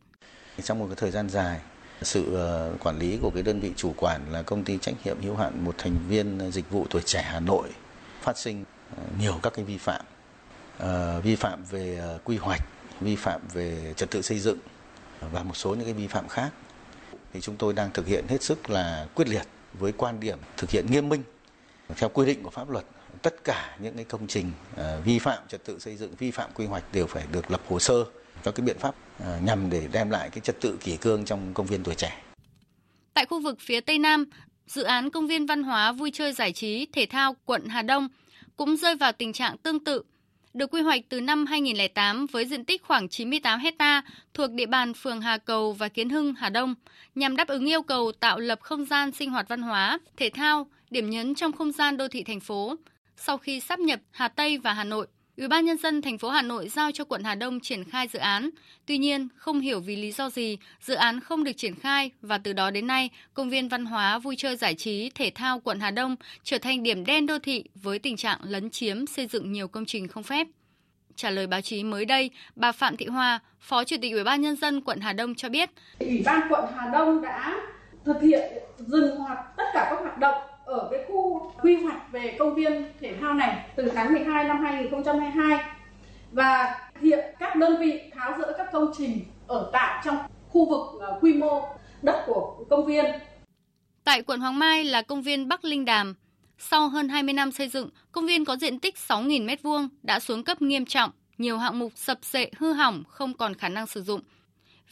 Trong 0.63 0.79
một 0.79 0.85
cái 0.89 0.95
thời 0.95 1.11
gian 1.11 1.29
dài, 1.29 1.59
sự 2.01 2.35
ờ, 2.35 2.73
quản 2.79 2.99
lý 2.99 3.17
của 3.21 3.29
cái 3.29 3.43
đơn 3.43 3.59
vị 3.59 3.71
chủ 3.75 3.93
quản 3.97 4.21
là 4.31 4.41
công 4.41 4.63
ty 4.63 4.77
trách 4.77 4.95
nhiệm 5.05 5.21
hữu 5.21 5.35
hạn 5.35 5.65
một 5.65 5.75
thành 5.77 5.95
viên 6.07 6.51
dịch 6.51 6.69
vụ 6.69 6.87
tuổi 6.89 7.01
trẻ 7.05 7.21
Hà 7.21 7.39
Nội 7.39 7.69
phát 8.21 8.37
sinh 8.37 8.63
ờ, 8.97 9.03
nhiều 9.19 9.39
các 9.43 9.53
cái 9.53 9.65
vi 9.65 9.77
phạm. 9.77 10.05
Ờ, 10.77 11.21
vi 11.21 11.35
phạm 11.35 11.63
về 11.63 12.01
quy 12.23 12.37
hoạch 12.37 12.61
vi 13.01 13.15
phạm 13.15 13.41
về 13.53 13.93
trật 13.97 14.11
tự 14.11 14.21
xây 14.21 14.39
dựng 14.39 14.57
và 15.31 15.43
một 15.43 15.57
số 15.57 15.75
những 15.75 15.85
cái 15.85 15.93
vi 15.93 16.07
phạm 16.07 16.27
khác. 16.27 16.49
Thì 17.33 17.41
chúng 17.41 17.55
tôi 17.55 17.73
đang 17.73 17.91
thực 17.93 18.07
hiện 18.07 18.25
hết 18.27 18.43
sức 18.43 18.69
là 18.69 19.07
quyết 19.15 19.27
liệt 19.27 19.47
với 19.73 19.91
quan 19.91 20.19
điểm 20.19 20.37
thực 20.57 20.69
hiện 20.69 20.85
nghiêm 20.91 21.09
minh 21.09 21.23
theo 21.97 22.09
quy 22.09 22.25
định 22.25 22.43
của 22.43 22.49
pháp 22.49 22.69
luật 22.69 22.85
tất 23.23 23.43
cả 23.43 23.77
những 23.79 23.95
cái 23.95 24.05
công 24.05 24.27
trình 24.27 24.51
ờ, 24.75 25.01
vi 25.05 25.19
phạm 25.19 25.43
trật 25.47 25.65
tự 25.65 25.79
xây 25.79 25.95
dựng 25.95 26.15
vi 26.15 26.31
phạm 26.31 26.49
quy 26.55 26.65
hoạch 26.65 26.93
đều 26.93 27.07
phải 27.07 27.23
được 27.31 27.51
lập 27.51 27.61
hồ 27.69 27.79
sơ 27.79 28.05
cho 28.43 28.51
cái 28.51 28.65
biện 28.65 28.77
pháp 28.79 28.95
ờ, 29.19 29.39
nhằm 29.43 29.69
để 29.69 29.87
đem 29.91 30.09
lại 30.09 30.29
cái 30.29 30.41
trật 30.41 30.61
tự 30.61 30.77
kỷ 30.81 30.97
cương 30.97 31.25
trong 31.25 31.53
công 31.53 31.65
viên 31.65 31.83
tuổi 31.83 31.95
trẻ. 31.95 32.21
Tại 33.13 33.25
khu 33.25 33.41
vực 33.41 33.57
phía 33.59 33.81
Tây 33.81 33.99
Nam, 33.99 34.25
dự 34.67 34.83
án 34.83 35.09
công 35.09 35.27
viên 35.27 35.45
văn 35.45 35.63
hóa 35.63 35.91
vui 35.91 36.11
chơi 36.13 36.33
giải 36.33 36.51
trí 36.51 36.85
thể 36.93 37.05
thao 37.05 37.35
quận 37.45 37.67
Hà 37.67 37.81
Đông 37.81 38.07
cũng 38.55 38.77
rơi 38.77 38.95
vào 38.95 39.11
tình 39.11 39.33
trạng 39.33 39.57
tương 39.57 39.83
tự. 39.83 40.03
Được 40.53 40.71
quy 40.71 40.81
hoạch 40.81 41.01
từ 41.09 41.21
năm 41.21 41.45
2008 41.45 42.25
với 42.25 42.45
diện 42.45 42.65
tích 42.65 42.83
khoảng 42.83 43.09
98 43.09 43.59
hecta 43.59 44.01
thuộc 44.33 44.51
địa 44.51 44.65
bàn 44.65 44.93
phường 44.93 45.21
Hà 45.21 45.37
Cầu 45.37 45.73
và 45.73 45.87
Kiến 45.87 46.09
Hưng, 46.09 46.33
Hà 46.33 46.49
Đông, 46.49 46.75
nhằm 47.15 47.35
đáp 47.35 47.47
ứng 47.47 47.69
yêu 47.69 47.81
cầu 47.81 48.11
tạo 48.19 48.39
lập 48.39 48.59
không 48.61 48.85
gian 48.85 49.11
sinh 49.11 49.29
hoạt 49.29 49.47
văn 49.47 49.61
hóa, 49.61 49.99
thể 50.17 50.29
thao, 50.33 50.67
điểm 50.89 51.09
nhấn 51.09 51.35
trong 51.35 51.51
không 51.51 51.71
gian 51.71 51.97
đô 51.97 52.07
thị 52.07 52.23
thành 52.23 52.39
phố. 52.39 52.75
Sau 53.17 53.37
khi 53.37 53.59
sắp 53.59 53.79
nhập 53.79 53.99
Hà 54.11 54.27
Tây 54.27 54.57
và 54.57 54.73
Hà 54.73 54.83
Nội, 54.83 55.07
Ủy 55.37 55.47
ban 55.47 55.65
nhân 55.65 55.77
dân 55.77 56.01
thành 56.01 56.17
phố 56.17 56.29
Hà 56.29 56.41
Nội 56.41 56.69
giao 56.69 56.91
cho 56.91 57.03
quận 57.05 57.23
Hà 57.23 57.35
Đông 57.35 57.59
triển 57.59 57.83
khai 57.83 58.07
dự 58.07 58.19
án. 58.19 58.49
Tuy 58.85 58.97
nhiên, 58.97 59.27
không 59.35 59.59
hiểu 59.59 59.79
vì 59.79 59.95
lý 59.95 60.11
do 60.11 60.29
gì, 60.29 60.57
dự 60.81 60.93
án 60.93 61.19
không 61.19 61.43
được 61.43 61.51
triển 61.57 61.75
khai 61.75 62.11
và 62.21 62.37
từ 62.37 62.53
đó 62.53 62.71
đến 62.71 62.87
nay, 62.87 63.09
công 63.33 63.49
viên 63.49 63.69
văn 63.69 63.85
hóa, 63.85 64.19
vui 64.19 64.35
chơi 64.35 64.55
giải 64.55 64.75
trí, 64.75 65.11
thể 65.15 65.31
thao 65.35 65.59
quận 65.59 65.79
Hà 65.79 65.91
Đông 65.91 66.15
trở 66.43 66.57
thành 66.57 66.83
điểm 66.83 67.05
đen 67.05 67.25
đô 67.25 67.39
thị 67.39 67.63
với 67.75 67.99
tình 67.99 68.17
trạng 68.17 68.39
lấn 68.43 68.69
chiếm 68.69 69.07
xây 69.07 69.27
dựng 69.27 69.51
nhiều 69.51 69.67
công 69.67 69.85
trình 69.85 70.07
không 70.07 70.23
phép. 70.23 70.47
Trả 71.15 71.29
lời 71.29 71.47
báo 71.47 71.61
chí 71.61 71.83
mới 71.83 72.05
đây, 72.05 72.31
bà 72.55 72.71
Phạm 72.71 72.97
Thị 72.97 73.05
Hoa, 73.05 73.39
Phó 73.59 73.83
Chủ 73.83 73.95
tịch 74.01 74.11
Ủy 74.11 74.23
ban 74.23 74.41
nhân 74.41 74.55
dân 74.55 74.81
quận 74.81 74.99
Hà 74.99 75.13
Đông 75.13 75.35
cho 75.35 75.49
biết, 75.49 75.69
Ủy 75.99 76.23
ban 76.25 76.41
quận 76.49 76.65
Hà 76.75 76.89
Đông 76.89 77.21
đã 77.21 77.55
thực 78.05 78.21
hiện 78.21 78.51
dừng 78.77 79.15
hoạt 79.15 79.37
tất 79.57 79.63
cả 79.73 79.87
các 79.89 79.99
hoạt 80.01 80.17
động 80.17 80.52
ở 80.65 80.87
cái 80.91 80.99
khu 81.07 81.51
quy 81.61 81.75
hoạch 81.75 82.11
về 82.11 82.35
công 82.39 82.55
viên 82.55 82.85
thể 83.01 83.15
thao 83.21 83.33
này 83.33 83.69
từ 83.75 83.91
tháng 83.95 84.13
12 84.13 84.43
năm 84.43 84.63
2022 84.63 85.59
và 86.31 86.79
hiện 87.01 87.19
các 87.39 87.55
đơn 87.55 87.79
vị 87.79 88.01
tháo 88.13 88.33
rỡ 88.39 88.53
các 88.57 88.67
công 88.71 88.91
trình 88.97 89.25
ở 89.47 89.69
tại 89.73 90.01
trong 90.05 90.17
khu 90.49 90.69
vực 90.69 91.01
ờ, 91.01 91.19
quy 91.21 91.33
mô 91.33 91.61
đất 92.01 92.23
của 92.27 92.65
công 92.69 92.85
viên. 92.85 93.05
Tại 94.03 94.21
quận 94.21 94.39
Hoàng 94.39 94.59
Mai 94.59 94.83
là 94.83 95.01
công 95.01 95.21
viên 95.21 95.47
Bắc 95.47 95.65
Linh 95.65 95.85
Đàm. 95.85 96.15
Sau 96.57 96.89
hơn 96.89 97.09
20 97.09 97.33
năm 97.33 97.51
xây 97.51 97.67
dựng, 97.67 97.89
công 98.11 98.25
viên 98.25 98.45
có 98.45 98.55
diện 98.55 98.79
tích 98.79 98.95
6.000 99.07 99.45
m2 99.45 99.87
đã 100.03 100.19
xuống 100.19 100.43
cấp 100.43 100.61
nghiêm 100.61 100.85
trọng, 100.85 101.11
nhiều 101.37 101.57
hạng 101.57 101.79
mục 101.79 101.91
sập 101.95 102.17
sệ 102.21 102.51
hư 102.57 102.73
hỏng 102.73 103.03
không 103.07 103.33
còn 103.33 103.53
khả 103.53 103.69
năng 103.69 103.87
sử 103.87 104.01
dụng 104.01 104.21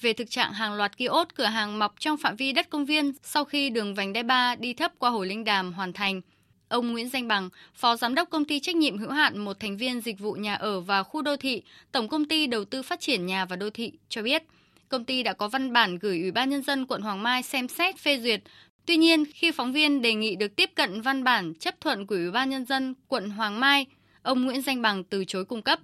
về 0.01 0.13
thực 0.13 0.29
trạng 0.29 0.53
hàng 0.53 0.73
loạt 0.73 0.97
kiosk 0.97 1.35
cửa 1.35 1.45
hàng 1.45 1.79
mọc 1.79 1.95
trong 1.99 2.17
phạm 2.17 2.35
vi 2.35 2.51
đất 2.51 2.69
công 2.69 2.85
viên 2.85 3.11
sau 3.23 3.45
khi 3.45 3.69
đường 3.69 3.95
vành 3.95 4.13
đai 4.13 4.23
3 4.23 4.55
đi 4.55 4.73
thấp 4.73 4.91
qua 4.99 5.09
Hồ 5.09 5.23
Linh 5.23 5.43
Đàm 5.43 5.73
hoàn 5.73 5.93
thành. 5.93 6.21
Ông 6.67 6.91
Nguyễn 6.91 7.09
Danh 7.09 7.27
Bằng, 7.27 7.49
Phó 7.75 7.95
Giám 7.95 8.15
đốc 8.15 8.29
Công 8.29 8.45
ty 8.45 8.59
Trách 8.59 8.75
nhiệm 8.75 8.97
hữu 8.97 9.11
hạn 9.11 9.37
một 9.37 9.59
thành 9.59 9.77
viên 9.77 10.01
dịch 10.01 10.19
vụ 10.19 10.33
nhà 10.33 10.53
ở 10.53 10.79
và 10.79 11.03
khu 11.03 11.21
đô 11.21 11.35
thị, 11.35 11.61
Tổng 11.91 12.07
Công 12.07 12.25
ty 12.25 12.47
Đầu 12.47 12.65
tư 12.65 12.83
Phát 12.83 12.99
triển 12.99 13.25
Nhà 13.25 13.45
và 13.45 13.55
Đô 13.55 13.69
thị 13.69 13.91
cho 14.09 14.21
biết, 14.21 14.43
công 14.89 15.05
ty 15.05 15.23
đã 15.23 15.33
có 15.33 15.47
văn 15.47 15.73
bản 15.73 15.97
gửi 15.97 16.19
Ủy 16.21 16.31
ban 16.31 16.49
Nhân 16.49 16.63
dân 16.63 16.85
quận 16.85 17.01
Hoàng 17.01 17.23
Mai 17.23 17.43
xem 17.43 17.67
xét 17.67 17.97
phê 17.97 18.19
duyệt. 18.19 18.41
Tuy 18.85 18.97
nhiên, 18.97 19.25
khi 19.33 19.51
phóng 19.51 19.71
viên 19.71 20.01
đề 20.01 20.13
nghị 20.13 20.35
được 20.35 20.55
tiếp 20.55 20.69
cận 20.75 21.01
văn 21.01 21.23
bản 21.23 21.53
chấp 21.59 21.81
thuận 21.81 22.07
của 22.07 22.15
Ủy 22.15 22.31
ban 22.31 22.49
Nhân 22.49 22.65
dân 22.65 22.93
quận 23.07 23.29
Hoàng 23.29 23.59
Mai, 23.59 23.85
ông 24.21 24.45
Nguyễn 24.45 24.61
Danh 24.61 24.81
Bằng 24.81 25.03
từ 25.03 25.25
chối 25.25 25.45
cung 25.45 25.61
cấp. 25.61 25.79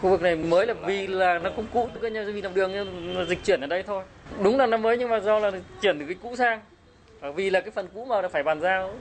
Khu 0.00 0.10
vực 0.10 0.22
này 0.22 0.36
mới 0.36 0.66
là 0.66 0.74
vì 0.74 1.06
là 1.06 1.38
nó 1.38 1.50
cũng 1.56 1.66
cũ, 1.72 1.88
tức 1.94 2.10
là 2.10 2.24
vì 2.24 2.42
làm 2.42 2.54
đường 2.54 2.72
dịch 3.28 3.44
chuyển 3.44 3.60
ở 3.60 3.66
đây 3.66 3.82
thôi. 3.82 4.04
Đúng 4.42 4.56
là 4.56 4.66
nó 4.66 4.76
mới 4.76 4.98
nhưng 4.98 5.08
mà 5.08 5.20
do 5.20 5.38
là 5.38 5.50
chuyển 5.82 5.98
từ 5.98 6.06
cái 6.06 6.14
cũ 6.22 6.36
sang. 6.36 6.60
Vì 7.34 7.50
là 7.50 7.60
cái 7.60 7.70
phần 7.70 7.88
cũ 7.94 8.04
mà 8.04 8.28
phải 8.28 8.42
bàn 8.42 8.60
giao 8.60 8.94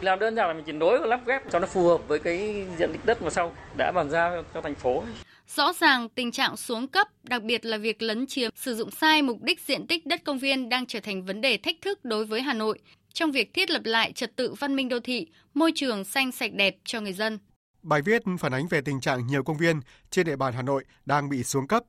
làm 0.00 0.18
đơn 0.18 0.36
giản 0.36 0.48
là 0.48 0.54
mình 0.54 0.64
chuyển 0.64 0.78
đổi 0.78 0.98
và 0.98 1.06
lắp 1.06 1.20
ghép 1.26 1.50
cho 1.50 1.58
nó 1.58 1.66
phù 1.66 1.88
hợp 1.88 2.08
với 2.08 2.18
cái 2.18 2.66
diện 2.78 2.92
tích 2.92 3.00
đất 3.04 3.22
mà 3.22 3.30
sau 3.30 3.52
đã 3.76 3.92
bàn 3.92 4.10
giao 4.10 4.44
cho 4.54 4.60
thành 4.60 4.74
phố. 4.74 5.02
Rõ 5.48 5.72
ràng 5.72 6.08
tình 6.08 6.32
trạng 6.32 6.56
xuống 6.56 6.88
cấp, 6.88 7.08
đặc 7.22 7.42
biệt 7.42 7.64
là 7.64 7.76
việc 7.76 8.02
lấn 8.02 8.26
chiếm, 8.26 8.50
sử 8.54 8.74
dụng 8.74 8.90
sai 8.90 9.22
mục 9.22 9.42
đích 9.42 9.60
diện 9.60 9.86
tích 9.86 10.06
đất 10.06 10.24
công 10.24 10.38
viên 10.38 10.68
đang 10.68 10.86
trở 10.86 11.00
thành 11.00 11.24
vấn 11.24 11.40
đề 11.40 11.56
thách 11.56 11.76
thức 11.82 12.04
đối 12.04 12.24
với 12.24 12.42
Hà 12.42 12.54
Nội 12.54 12.78
trong 13.12 13.32
việc 13.32 13.54
thiết 13.54 13.70
lập 13.70 13.82
lại 13.84 14.12
trật 14.12 14.36
tự 14.36 14.54
văn 14.58 14.76
minh 14.76 14.88
đô 14.88 15.00
thị, 15.00 15.26
môi 15.54 15.72
trường 15.74 16.04
xanh 16.04 16.32
sạch 16.32 16.52
đẹp 16.54 16.76
cho 16.84 17.00
người 17.00 17.12
dân. 17.12 17.38
Bài 17.82 18.02
viết 18.02 18.22
phản 18.38 18.54
ánh 18.54 18.68
về 18.68 18.80
tình 18.80 19.00
trạng 19.00 19.26
nhiều 19.26 19.42
công 19.42 19.56
viên 19.56 19.80
trên 20.10 20.26
địa 20.26 20.36
bàn 20.36 20.52
Hà 20.52 20.62
Nội 20.62 20.84
đang 21.06 21.28
bị 21.28 21.44
xuống 21.44 21.66
cấp, 21.66 21.82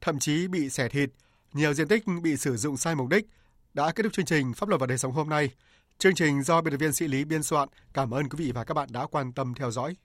thậm 0.00 0.18
chí 0.18 0.48
bị 0.48 0.70
xẻ 0.70 0.88
thịt, 0.88 1.10
nhiều 1.52 1.74
diện 1.74 1.88
tích 1.88 2.04
bị 2.22 2.36
sử 2.36 2.56
dụng 2.56 2.76
sai 2.76 2.94
mục 2.94 3.08
đích. 3.08 3.26
Đã 3.74 3.92
kết 3.92 4.02
thúc 4.02 4.12
chương 4.12 4.24
trình 4.24 4.52
Pháp 4.54 4.68
luật 4.68 4.80
và 4.80 4.86
đời 4.86 4.98
sống 4.98 5.12
hôm 5.12 5.28
nay. 5.28 5.50
Chương 5.98 6.14
trình 6.14 6.42
do 6.42 6.60
biên 6.60 6.72
tập 6.72 6.76
viên 6.76 6.92
sĩ 6.92 7.08
Lý 7.08 7.24
biên 7.24 7.42
soạn. 7.42 7.68
Cảm 7.94 8.14
ơn 8.14 8.28
quý 8.28 8.44
vị 8.44 8.52
và 8.52 8.64
các 8.64 8.74
bạn 8.74 8.88
đã 8.92 9.06
quan 9.06 9.32
tâm 9.32 9.54
theo 9.54 9.70
dõi. 9.70 9.96